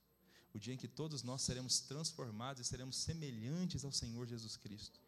O 0.54 0.58
dia 0.58 0.72
em 0.72 0.78
que 0.78 0.88
todos 0.88 1.22
nós 1.22 1.42
seremos 1.42 1.80
transformados 1.80 2.62
e 2.62 2.64
seremos 2.64 2.96
semelhantes 2.96 3.84
ao 3.84 3.92
Senhor 3.92 4.26
Jesus 4.26 4.56
Cristo. 4.56 4.98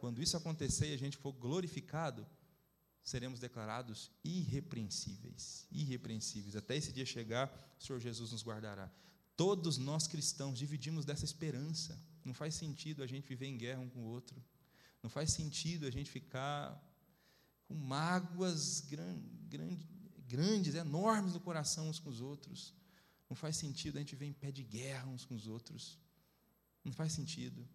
Quando 0.00 0.20
isso 0.20 0.36
acontecer 0.36 0.90
e 0.90 0.94
a 0.94 0.98
gente 0.98 1.16
for 1.16 1.32
glorificado, 1.32 2.26
seremos 3.08 3.40
declarados 3.40 4.10
irrepreensíveis. 4.22 5.66
Irrepreensíveis. 5.72 6.54
Até 6.54 6.76
esse 6.76 6.92
dia 6.92 7.06
chegar, 7.06 7.48
o 7.78 7.82
Senhor 7.82 7.98
Jesus 7.98 8.32
nos 8.32 8.44
guardará. 8.44 8.90
Todos 9.36 9.78
nós 9.78 10.06
cristãos 10.06 10.58
dividimos 10.58 11.04
dessa 11.04 11.24
esperança. 11.24 11.98
Não 12.24 12.34
faz 12.34 12.54
sentido 12.54 13.02
a 13.02 13.06
gente 13.06 13.26
viver 13.26 13.46
em 13.46 13.56
guerra 13.56 13.80
um 13.80 13.88
com 13.88 14.00
o 14.00 14.08
outro. 14.08 14.42
Não 15.02 15.08
faz 15.08 15.32
sentido 15.32 15.86
a 15.86 15.90
gente 15.90 16.10
ficar 16.10 16.78
com 17.66 17.74
mágoas 17.74 18.80
gran, 18.80 19.16
gran, 19.48 19.78
grandes, 20.26 20.74
enormes 20.74 21.32
no 21.32 21.40
coração 21.40 21.88
uns 21.88 21.98
com 21.98 22.10
os 22.10 22.20
outros. 22.20 22.74
Não 23.28 23.36
faz 23.36 23.56
sentido 23.56 23.96
a 23.96 24.00
gente 24.00 24.16
ver 24.16 24.26
em 24.26 24.32
pé 24.32 24.50
de 24.50 24.62
guerra 24.62 25.06
uns 25.06 25.24
com 25.24 25.34
os 25.34 25.46
outros. 25.46 25.98
Não 26.84 26.92
faz 26.92 27.12
sentido. 27.12 27.66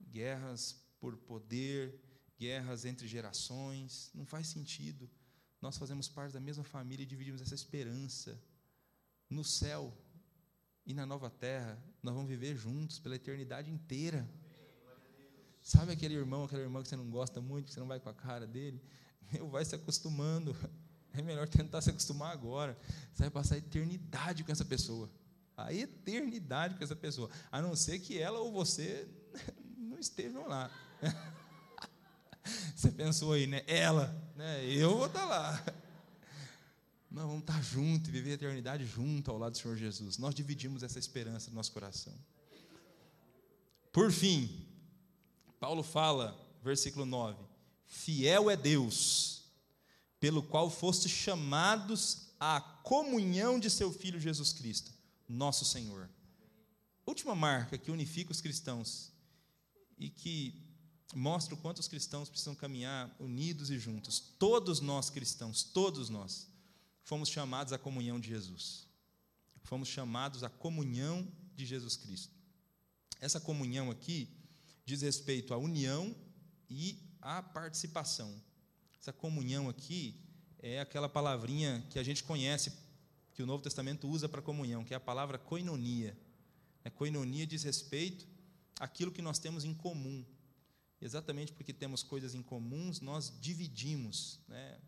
Guerras 0.00 0.76
por 0.98 1.16
poder, 1.16 1.98
guerras 2.40 2.86
entre 2.86 3.06
gerações, 3.06 4.10
não 4.14 4.24
faz 4.24 4.46
sentido. 4.48 5.08
Nós 5.60 5.76
fazemos 5.76 6.08
parte 6.08 6.32
da 6.32 6.40
mesma 6.40 6.64
família 6.64 7.02
e 7.02 7.06
dividimos 7.06 7.42
essa 7.42 7.54
esperança. 7.54 8.40
No 9.28 9.44
céu 9.44 9.94
e 10.86 10.94
na 10.94 11.04
nova 11.04 11.28
terra, 11.28 11.78
nós 12.02 12.14
vamos 12.14 12.30
viver 12.30 12.56
juntos 12.56 12.98
pela 12.98 13.14
eternidade 13.14 13.70
inteira. 13.70 14.26
Sabe 15.62 15.92
aquele 15.92 16.14
irmão, 16.14 16.44
aquela 16.44 16.62
irmã 16.62 16.82
que 16.82 16.88
você 16.88 16.96
não 16.96 17.10
gosta 17.10 17.42
muito, 17.42 17.66
que 17.66 17.74
você 17.74 17.80
não 17.80 17.86
vai 17.86 18.00
com 18.00 18.08
a 18.08 18.14
cara 18.14 18.46
dele? 18.46 18.82
Meu, 19.30 19.46
vai 19.50 19.64
se 19.64 19.74
acostumando. 19.74 20.56
É 21.12 21.20
melhor 21.20 21.48
tentar 21.48 21.82
se 21.82 21.90
acostumar 21.90 22.32
agora. 22.32 22.78
Você 23.12 23.24
vai 23.24 23.30
passar 23.30 23.56
a 23.56 23.58
eternidade 23.58 24.44
com 24.44 24.52
essa 24.52 24.64
pessoa. 24.64 25.10
A 25.56 25.74
eternidade 25.74 26.76
com 26.76 26.84
essa 26.84 26.94
pessoa. 26.94 27.28
A 27.50 27.60
não 27.60 27.74
ser 27.74 27.98
que 27.98 28.16
ela 28.16 28.38
ou 28.38 28.52
você 28.52 29.08
não 29.76 29.98
estejam 29.98 30.46
lá. 30.46 30.70
Você 32.74 32.90
pensou 32.90 33.32
aí, 33.32 33.46
né? 33.46 33.62
Ela, 33.66 34.14
né? 34.36 34.64
Eu 34.64 34.96
vou 34.96 35.06
estar 35.06 35.24
lá. 35.24 35.64
Nós 37.10 37.24
vamos 37.24 37.40
estar 37.40 37.60
juntos 37.62 38.08
e 38.08 38.12
viver 38.12 38.30
a 38.30 38.34
eternidade 38.34 38.86
junto 38.86 39.30
ao 39.30 39.38
lado 39.38 39.52
do 39.52 39.58
Senhor 39.58 39.76
Jesus. 39.76 40.16
Nós 40.16 40.34
dividimos 40.34 40.82
essa 40.82 40.98
esperança 40.98 41.50
no 41.50 41.56
nosso 41.56 41.72
coração. 41.72 42.14
Por 43.92 44.12
fim, 44.12 44.64
Paulo 45.58 45.82
fala, 45.82 46.38
versículo 46.62 47.04
9: 47.04 47.42
Fiel 47.84 48.48
é 48.48 48.56
Deus, 48.56 49.42
pelo 50.20 50.42
qual 50.42 50.70
fostes 50.70 51.10
chamados 51.10 52.28
à 52.38 52.60
comunhão 52.60 53.58
de 53.58 53.68
seu 53.68 53.92
Filho 53.92 54.20
Jesus 54.20 54.52
Cristo, 54.52 54.92
nosso 55.28 55.64
Senhor. 55.64 56.08
Última 57.04 57.34
marca 57.34 57.76
que 57.76 57.90
unifica 57.90 58.30
os 58.30 58.40
cristãos 58.40 59.12
e 59.98 60.08
que 60.08 60.69
mostra 61.14 61.54
o 61.54 61.58
quanto 61.58 61.78
os 61.78 61.88
cristãos 61.88 62.28
precisam 62.28 62.54
caminhar 62.54 63.14
unidos 63.18 63.70
e 63.70 63.78
juntos. 63.78 64.20
Todos 64.38 64.80
nós 64.80 65.10
cristãos, 65.10 65.62
todos 65.62 66.08
nós, 66.08 66.48
fomos 67.02 67.28
chamados 67.28 67.72
à 67.72 67.78
comunhão 67.78 68.20
de 68.20 68.28
Jesus. 68.28 68.86
Fomos 69.62 69.88
chamados 69.88 70.42
à 70.42 70.48
comunhão 70.48 71.26
de 71.54 71.66
Jesus 71.66 71.96
Cristo. 71.96 72.34
Essa 73.20 73.40
comunhão 73.40 73.90
aqui 73.90 74.28
diz 74.84 75.02
respeito 75.02 75.52
à 75.52 75.58
união 75.58 76.14
e 76.68 76.98
à 77.20 77.42
participação. 77.42 78.40
Essa 79.00 79.12
comunhão 79.12 79.68
aqui 79.68 80.14
é 80.58 80.80
aquela 80.80 81.08
palavrinha 81.08 81.84
que 81.90 81.98
a 81.98 82.02
gente 82.02 82.22
conhece, 82.22 82.72
que 83.34 83.42
o 83.42 83.46
Novo 83.46 83.62
Testamento 83.62 84.08
usa 84.08 84.28
para 84.28 84.42
comunhão, 84.42 84.84
que 84.84 84.94
é 84.94 84.96
a 84.96 85.00
palavra 85.00 85.38
koinonia. 85.38 86.16
A 86.84 86.90
koinonia 86.90 87.46
diz 87.46 87.62
respeito 87.62 88.26
àquilo 88.78 89.12
que 89.12 89.22
nós 89.22 89.38
temos 89.38 89.64
em 89.64 89.74
comum. 89.74 90.24
Exatamente 91.00 91.52
porque 91.52 91.72
temos 91.72 92.02
coisas 92.02 92.34
em 92.34 92.42
comuns, 92.42 93.00
nós 93.00 93.32
dividimos 93.40 94.38
né, 94.46 94.78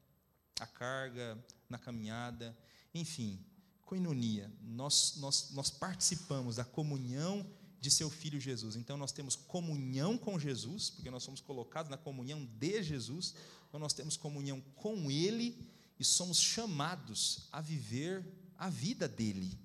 a 0.61 0.66
carga 0.66 1.42
na 1.68 1.79
caminhada, 1.79 2.57
enfim, 2.94 3.42
koinonia. 3.81 4.53
Nós, 4.61 5.16
nós, 5.16 5.51
nós 5.53 5.70
participamos 5.70 6.57
da 6.57 6.64
comunhão 6.64 7.46
de 7.81 7.90
seu 7.90 8.09
Filho 8.09 8.38
Jesus. 8.38 8.77
Então, 8.77 8.96
nós 8.96 9.11
temos 9.11 9.35
comunhão 9.35 10.16
com 10.16 10.38
Jesus, 10.38 10.90
porque 10.90 11.11
nós 11.11 11.25
somos 11.25 11.40
colocados 11.40 11.90
na 11.90 11.96
comunhão 11.96 12.44
de 12.44 12.83
Jesus, 12.83 13.35
então 13.68 13.81
nós 13.81 13.92
temos 13.92 14.16
comunhão 14.16 14.61
com 14.77 15.11
Ele 15.11 15.59
e 15.98 16.05
somos 16.05 16.38
chamados 16.38 17.48
a 17.51 17.61
viver 17.61 18.25
a 18.57 18.70
vida 18.70 19.09
dele. 19.09 19.59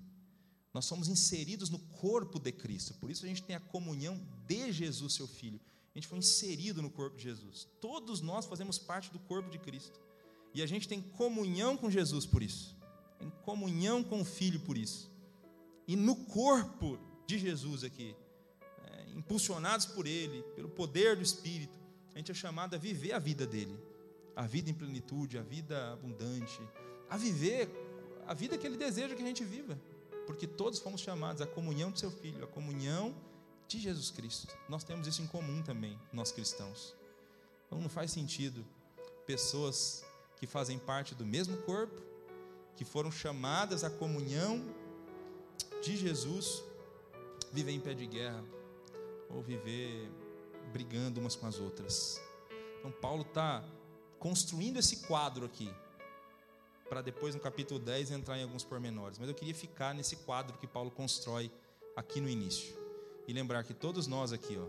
Nós 0.74 0.84
somos 0.84 1.08
inseridos 1.08 1.70
no 1.70 1.78
corpo 1.78 2.38
de 2.38 2.52
Cristo, 2.52 2.94
por 2.94 3.10
isso 3.10 3.24
a 3.24 3.28
gente 3.28 3.42
tem 3.42 3.54
a 3.54 3.60
comunhão 3.60 4.20
de 4.46 4.72
Jesus, 4.72 5.14
seu 5.14 5.28
Filho. 5.28 5.60
A 5.98 6.00
gente 6.00 6.06
foi 6.06 6.18
inserido 6.18 6.80
no 6.80 6.90
corpo 6.90 7.16
de 7.16 7.24
Jesus. 7.24 7.66
Todos 7.80 8.20
nós 8.20 8.46
fazemos 8.46 8.78
parte 8.78 9.10
do 9.10 9.18
corpo 9.18 9.50
de 9.50 9.58
Cristo. 9.58 9.98
E 10.54 10.62
a 10.62 10.66
gente 10.66 10.86
tem 10.86 11.02
comunhão 11.02 11.76
com 11.76 11.90
Jesus 11.90 12.24
por 12.24 12.40
isso. 12.40 12.76
Tem 13.18 13.28
comunhão 13.42 14.04
com 14.04 14.20
o 14.20 14.24
Filho 14.24 14.60
por 14.60 14.78
isso. 14.78 15.10
E 15.88 15.96
no 15.96 16.14
corpo 16.14 17.00
de 17.26 17.36
Jesus 17.36 17.82
aqui, 17.82 18.14
é, 18.84 19.10
impulsionados 19.10 19.86
por 19.86 20.06
Ele, 20.06 20.44
pelo 20.54 20.68
poder 20.68 21.16
do 21.16 21.22
Espírito, 21.22 21.76
a 22.14 22.18
gente 22.18 22.30
é 22.30 22.34
chamado 22.34 22.76
a 22.76 22.78
viver 22.78 23.12
a 23.12 23.18
vida 23.18 23.44
dele, 23.44 23.76
a 24.36 24.46
vida 24.46 24.70
em 24.70 24.74
plenitude, 24.74 25.36
a 25.36 25.42
vida 25.42 25.94
abundante, 25.94 26.60
a 27.10 27.16
viver 27.16 27.68
a 28.24 28.34
vida 28.34 28.56
que 28.56 28.64
Ele 28.64 28.76
deseja 28.76 29.16
que 29.16 29.22
a 29.22 29.26
gente 29.26 29.44
viva, 29.44 29.76
porque 30.28 30.46
todos 30.46 30.78
fomos 30.78 31.00
chamados 31.00 31.42
à 31.42 31.46
comunhão 31.46 31.90
do 31.90 31.98
Seu 31.98 32.12
Filho, 32.12 32.44
à 32.44 32.46
comunhão 32.46 33.16
de 33.68 33.78
Jesus 33.78 34.10
Cristo. 34.10 34.56
Nós 34.68 34.82
temos 34.82 35.06
isso 35.06 35.22
em 35.22 35.26
comum 35.26 35.62
também, 35.62 35.98
nós 36.12 36.32
cristãos. 36.32 36.94
Então 37.66 37.80
não 37.80 37.88
faz 37.88 38.10
sentido 38.10 38.66
pessoas 39.26 40.02
que 40.38 40.46
fazem 40.46 40.78
parte 40.78 41.14
do 41.14 41.26
mesmo 41.26 41.58
corpo, 41.58 42.00
que 42.74 42.84
foram 42.84 43.12
chamadas 43.12 43.84
à 43.84 43.90
comunhão 43.90 44.64
de 45.82 45.96
Jesus, 45.96 46.64
viver 47.52 47.72
em 47.72 47.80
pé 47.80 47.92
de 47.92 48.06
guerra 48.06 48.42
ou 49.28 49.42
viver 49.42 50.10
brigando 50.72 51.20
umas 51.20 51.36
com 51.36 51.46
as 51.46 51.58
outras. 51.58 52.20
Então, 52.78 52.90
Paulo 52.90 53.22
está 53.22 53.64
construindo 54.18 54.78
esse 54.78 55.06
quadro 55.06 55.44
aqui, 55.44 55.70
para 56.88 57.02
depois 57.02 57.34
no 57.34 57.40
capítulo 57.40 57.78
10 57.78 58.12
entrar 58.12 58.38
em 58.38 58.44
alguns 58.44 58.64
pormenores. 58.64 59.18
Mas 59.18 59.28
eu 59.28 59.34
queria 59.34 59.54
ficar 59.54 59.94
nesse 59.94 60.16
quadro 60.16 60.56
que 60.58 60.66
Paulo 60.66 60.90
constrói 60.90 61.50
aqui 61.94 62.20
no 62.20 62.28
início. 62.28 62.87
E 63.28 63.32
lembrar 63.32 63.62
que 63.62 63.74
todos 63.74 64.08
nós 64.08 64.32
aqui, 64.32 64.58
ó, 64.58 64.66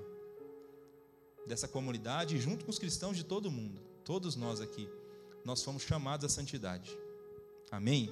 dessa 1.48 1.68
comunidade, 1.68 2.40
junto 2.40 2.66
com 2.66 2.70
os 2.70 2.78
cristãos 2.78 3.18
de 3.18 3.24
todo 3.24 3.50
mundo, 3.50 3.82
todos 4.04 4.36
nós 4.36 4.62
aqui, 4.62 4.88
nós 5.44 5.64
fomos 5.64 5.82
chamados 5.82 6.26
à 6.26 6.30
santidade. 6.30 6.96
Amém? 7.72 8.12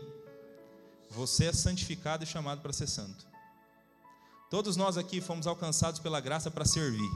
Você 1.12 1.46
é 1.46 1.54
santificado 1.54 2.24
e 2.24 2.28
chamado 2.28 2.62
para 2.62 2.74
ser 2.74 2.88
santo. 2.88 3.28
Todos 4.50 4.78
nós 4.78 4.98
aqui 4.98 5.20
fomos 5.20 5.46
alcançados 5.46 6.00
pela 6.00 6.22
graça 6.22 6.50
para 6.50 6.66
servir. 6.66 7.12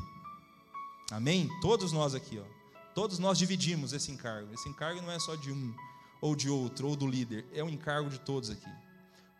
Amém? 1.10 1.50
Todos 1.62 1.92
nós 1.92 2.14
aqui, 2.14 2.38
ó. 2.38 2.62
Todos 2.94 3.18
nós 3.18 3.38
dividimos 3.38 3.94
esse 3.94 4.12
encargo. 4.12 4.54
Esse 4.54 4.68
encargo 4.68 5.02
não 5.02 5.12
é 5.12 5.20
só 5.20 5.36
de 5.36 5.52
um 5.52 5.74
ou 6.20 6.36
de 6.36 6.50
outro 6.50 6.90
ou 6.90 6.96
do 6.96 7.08
líder, 7.08 7.48
é 7.52 7.64
um 7.64 7.70
encargo 7.70 8.10
de 8.10 8.20
todos 8.20 8.50
aqui. 8.50 8.70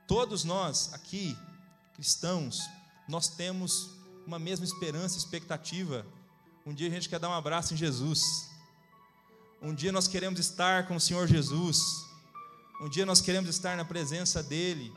Todos 0.08 0.44
nós 0.44 0.94
aqui, 0.94 1.38
cristãos, 1.94 2.62
nós 3.12 3.28
temos 3.28 3.90
uma 4.26 4.40
mesma 4.40 4.66
esperança, 4.66 5.18
expectativa. 5.18 6.06
Um 6.66 6.74
dia 6.74 6.88
a 6.88 6.92
gente 6.92 7.10
quer 7.10 7.20
dar 7.20 7.28
um 7.28 7.34
abraço 7.34 7.74
em 7.74 7.78
Jesus. 7.78 8.50
Um 9.62 9.76
dia 9.76 9.92
nós 9.92 10.08
queremos 10.08 10.40
estar 10.40 10.88
com 10.88 10.96
o 10.96 11.00
Senhor 11.00 11.28
Jesus. 11.28 12.06
Um 12.82 12.88
dia 12.88 13.06
nós 13.06 13.20
queremos 13.20 13.50
estar 13.50 13.76
na 13.76 13.84
presença 13.84 14.42
dele. 14.42 14.94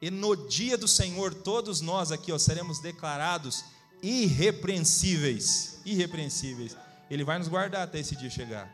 E 0.00 0.08
no 0.08 0.36
dia 0.36 0.78
do 0.78 0.86
Senhor, 0.86 1.34
todos 1.34 1.80
nós 1.80 2.12
aqui 2.12 2.30
ó, 2.30 2.38
seremos 2.38 2.78
declarados 2.78 3.64
irrepreensíveis. 4.00 5.80
Irrepreensíveis. 5.84 6.76
Ele 7.10 7.24
vai 7.24 7.40
nos 7.40 7.48
guardar 7.48 7.82
até 7.82 7.98
esse 7.98 8.14
dia 8.14 8.30
chegar. 8.30 8.72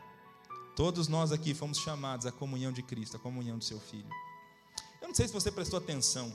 Todos 0.75 1.07
nós 1.07 1.31
aqui 1.31 1.55
fomos 1.55 1.79
chamados 1.79 2.27
à 2.27 2.31
comunhão 2.31 2.71
de 2.71 2.83
Cristo, 2.83 3.17
à 3.17 3.19
comunhão 3.19 3.57
do 3.57 3.63
seu 3.63 3.79
Filho. 3.79 4.09
Eu 5.01 5.07
não 5.07 5.15
sei 5.15 5.25
se 5.25 5.33
você 5.33 5.51
prestou 5.51 5.79
atenção, 5.79 6.31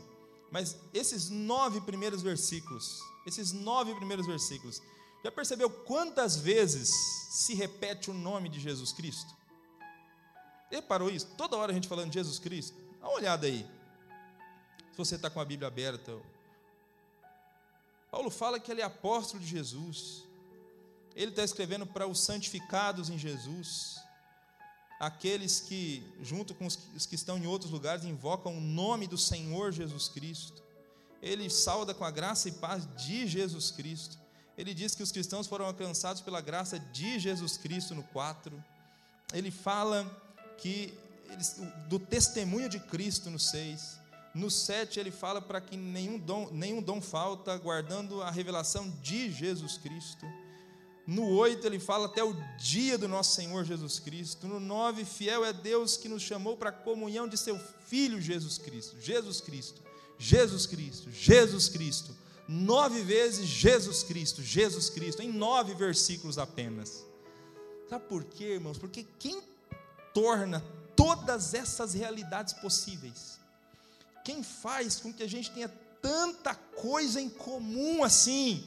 mas 0.50 0.76
esses 0.92 1.28
nove 1.28 1.80
primeiros 1.80 2.22
versículos, 2.22 3.00
esses 3.26 3.52
nove 3.52 3.94
primeiros 3.94 4.26
versículos, 4.26 4.82
já 5.22 5.30
percebeu 5.30 5.70
quantas 5.70 6.36
vezes 6.36 6.90
se 7.30 7.54
repete 7.54 8.10
o 8.10 8.14
nome 8.14 8.48
de 8.48 8.58
Jesus 8.58 8.92
Cristo? 8.92 9.34
Reparou 10.70 11.10
isso? 11.10 11.26
Toda 11.36 11.56
hora 11.56 11.72
a 11.72 11.74
gente 11.74 11.88
falando 11.88 12.08
de 12.08 12.14
Jesus 12.14 12.38
Cristo. 12.38 12.76
Dá 13.00 13.08
uma 13.08 13.16
olhada 13.16 13.46
aí 13.46 13.66
se 14.92 14.96
você 14.96 15.16
está 15.16 15.28
com 15.28 15.40
a 15.40 15.44
Bíblia 15.44 15.68
aberta. 15.68 16.16
Paulo 18.10 18.30
fala 18.30 18.58
que 18.58 18.70
ele 18.70 18.80
é 18.80 18.84
apóstolo 18.84 19.42
de 19.42 19.48
Jesus. 19.48 20.24
Ele 21.14 21.30
está 21.30 21.44
escrevendo 21.44 21.86
para 21.86 22.06
os 22.06 22.20
santificados 22.20 23.10
em 23.10 23.18
Jesus, 23.18 24.00
aqueles 25.00 25.60
que, 25.60 26.04
junto 26.22 26.54
com 26.54 26.66
os 26.66 27.06
que 27.06 27.14
estão 27.14 27.38
em 27.38 27.46
outros 27.46 27.70
lugares, 27.70 28.04
invocam 28.04 28.58
o 28.58 28.60
nome 28.60 29.06
do 29.06 29.16
Senhor 29.16 29.72
Jesus 29.72 30.08
Cristo. 30.08 30.62
Ele 31.22 31.48
sauda 31.48 31.94
com 31.94 32.04
a 32.04 32.10
graça 32.10 32.50
e 32.50 32.52
paz 32.52 32.86
de 32.96 33.26
Jesus 33.26 33.70
Cristo. 33.70 34.18
Ele 34.58 34.74
diz 34.74 34.94
que 34.94 35.02
os 35.02 35.10
cristãos 35.10 35.46
foram 35.46 35.64
alcançados 35.64 36.20
pela 36.20 36.42
graça 36.42 36.78
de 36.78 37.18
Jesus 37.18 37.56
Cristo 37.56 37.94
no 37.94 38.02
4. 38.02 38.62
Ele 39.32 39.50
fala 39.50 40.04
que 40.58 40.92
do 41.88 41.98
testemunho 41.98 42.68
de 42.68 42.78
Cristo 42.78 43.30
no 43.30 43.38
6. 43.38 43.98
No 44.34 44.50
7 44.50 45.00
ele 45.00 45.10
fala 45.10 45.40
para 45.40 45.60
que 45.60 45.76
nenhum 45.76 46.18
dom, 46.18 46.50
nenhum 46.52 46.82
dom 46.82 47.00
falta, 47.00 47.56
guardando 47.56 48.22
a 48.22 48.30
revelação 48.30 48.90
de 49.02 49.32
Jesus 49.32 49.78
Cristo. 49.78 50.26
No 51.10 51.28
8 51.28 51.66
ele 51.66 51.80
fala 51.80 52.06
até 52.06 52.22
o 52.22 52.32
dia 52.56 52.96
do 52.96 53.08
nosso 53.08 53.34
Senhor 53.34 53.64
Jesus 53.64 53.98
Cristo. 53.98 54.46
No 54.46 54.60
9, 54.60 55.04
fiel 55.04 55.44
é 55.44 55.52
Deus 55.52 55.96
que 55.96 56.08
nos 56.08 56.22
chamou 56.22 56.56
para 56.56 56.70
a 56.70 56.72
comunhão 56.72 57.26
de 57.26 57.36
seu 57.36 57.58
Filho 57.88 58.20
Jesus 58.20 58.58
Cristo. 58.58 58.94
Jesus 59.00 59.40
Cristo, 59.40 59.82
Jesus 60.16 60.66
Cristo, 60.66 61.10
Jesus 61.10 61.68
Cristo. 61.68 62.16
Nove 62.46 63.02
vezes 63.02 63.44
Jesus 63.48 64.04
Cristo, 64.04 64.40
Jesus 64.40 64.88
Cristo, 64.88 65.20
em 65.20 65.32
nove 65.32 65.74
versículos 65.74 66.38
apenas. 66.38 67.04
Sabe 67.88 68.04
por 68.04 68.22
quê, 68.22 68.54
irmãos? 68.54 68.78
Porque 68.78 69.04
quem 69.18 69.42
torna 70.14 70.64
todas 70.94 71.54
essas 71.54 71.92
realidades 71.92 72.54
possíveis, 72.54 73.40
quem 74.24 74.44
faz 74.44 75.00
com 75.00 75.12
que 75.12 75.24
a 75.24 75.28
gente 75.28 75.50
tenha 75.50 75.72
tanta 76.00 76.54
coisa 76.54 77.20
em 77.20 77.28
comum 77.28 78.04
assim, 78.04 78.64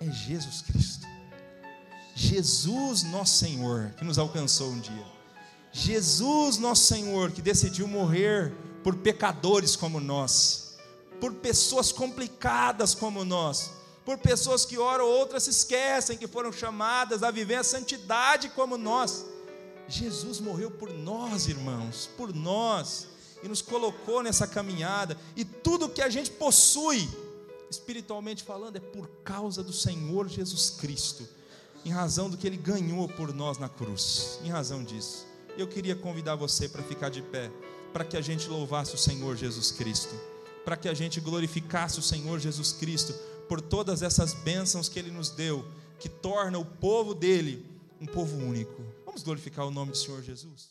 é 0.00 0.10
Jesus 0.10 0.62
Cristo. 0.62 1.11
Jesus, 2.14 3.02
nosso 3.04 3.38
Senhor, 3.38 3.94
que 3.96 4.04
nos 4.04 4.18
alcançou 4.18 4.68
um 4.70 4.78
dia. 4.78 5.06
Jesus, 5.72 6.58
nosso 6.58 6.84
Senhor, 6.84 7.32
que 7.32 7.40
decidiu 7.40 7.88
morrer 7.88 8.52
por 8.84 8.96
pecadores 8.96 9.74
como 9.74 9.98
nós, 9.98 10.76
por 11.20 11.32
pessoas 11.34 11.90
complicadas 11.90 12.94
como 12.94 13.24
nós, 13.24 13.70
por 14.04 14.18
pessoas 14.18 14.66
que 14.66 14.76
oram, 14.76 15.06
outras 15.06 15.44
se 15.44 15.50
esquecem 15.50 16.18
que 16.18 16.26
foram 16.26 16.52
chamadas 16.52 17.22
a 17.22 17.30
viver 17.30 17.54
a 17.56 17.64
santidade 17.64 18.50
como 18.50 18.76
nós. 18.76 19.24
Jesus 19.88 20.40
morreu 20.40 20.70
por 20.70 20.92
nós, 20.92 21.48
irmãos, 21.48 22.10
por 22.16 22.34
nós, 22.34 23.06
e 23.42 23.48
nos 23.48 23.62
colocou 23.62 24.22
nessa 24.22 24.46
caminhada, 24.46 25.16
e 25.34 25.44
tudo 25.44 25.88
que 25.88 26.02
a 26.02 26.10
gente 26.10 26.30
possui, 26.30 27.08
espiritualmente 27.70 28.42
falando, 28.42 28.76
é 28.76 28.80
por 28.80 29.08
causa 29.24 29.62
do 29.62 29.72
Senhor 29.72 30.28
Jesus 30.28 30.70
Cristo 30.70 31.26
em 31.84 31.90
razão 31.90 32.30
do 32.30 32.36
que 32.36 32.46
ele 32.46 32.56
ganhou 32.56 33.08
por 33.08 33.32
nós 33.34 33.58
na 33.58 33.68
cruz, 33.68 34.38
em 34.44 34.48
razão 34.48 34.84
disso. 34.84 35.26
Eu 35.56 35.66
queria 35.66 35.94
convidar 35.94 36.34
você 36.34 36.68
para 36.68 36.82
ficar 36.82 37.08
de 37.08 37.22
pé, 37.22 37.50
para 37.92 38.04
que 38.04 38.16
a 38.16 38.20
gente 38.20 38.48
louvasse 38.48 38.94
o 38.94 38.98
Senhor 38.98 39.36
Jesus 39.36 39.70
Cristo, 39.70 40.14
para 40.64 40.76
que 40.76 40.88
a 40.88 40.94
gente 40.94 41.20
glorificasse 41.20 41.98
o 41.98 42.02
Senhor 42.02 42.38
Jesus 42.38 42.72
Cristo 42.72 43.12
por 43.48 43.60
todas 43.60 44.02
essas 44.02 44.32
bênçãos 44.32 44.88
que 44.88 44.98
ele 44.98 45.10
nos 45.10 45.30
deu, 45.30 45.64
que 45.98 46.08
torna 46.08 46.58
o 46.58 46.64
povo 46.64 47.14
dele 47.14 47.66
um 48.00 48.06
povo 48.06 48.36
único. 48.36 48.82
Vamos 49.04 49.22
glorificar 49.22 49.66
o 49.66 49.70
nome 49.70 49.92
do 49.92 49.96
Senhor 49.96 50.22
Jesus. 50.22 50.70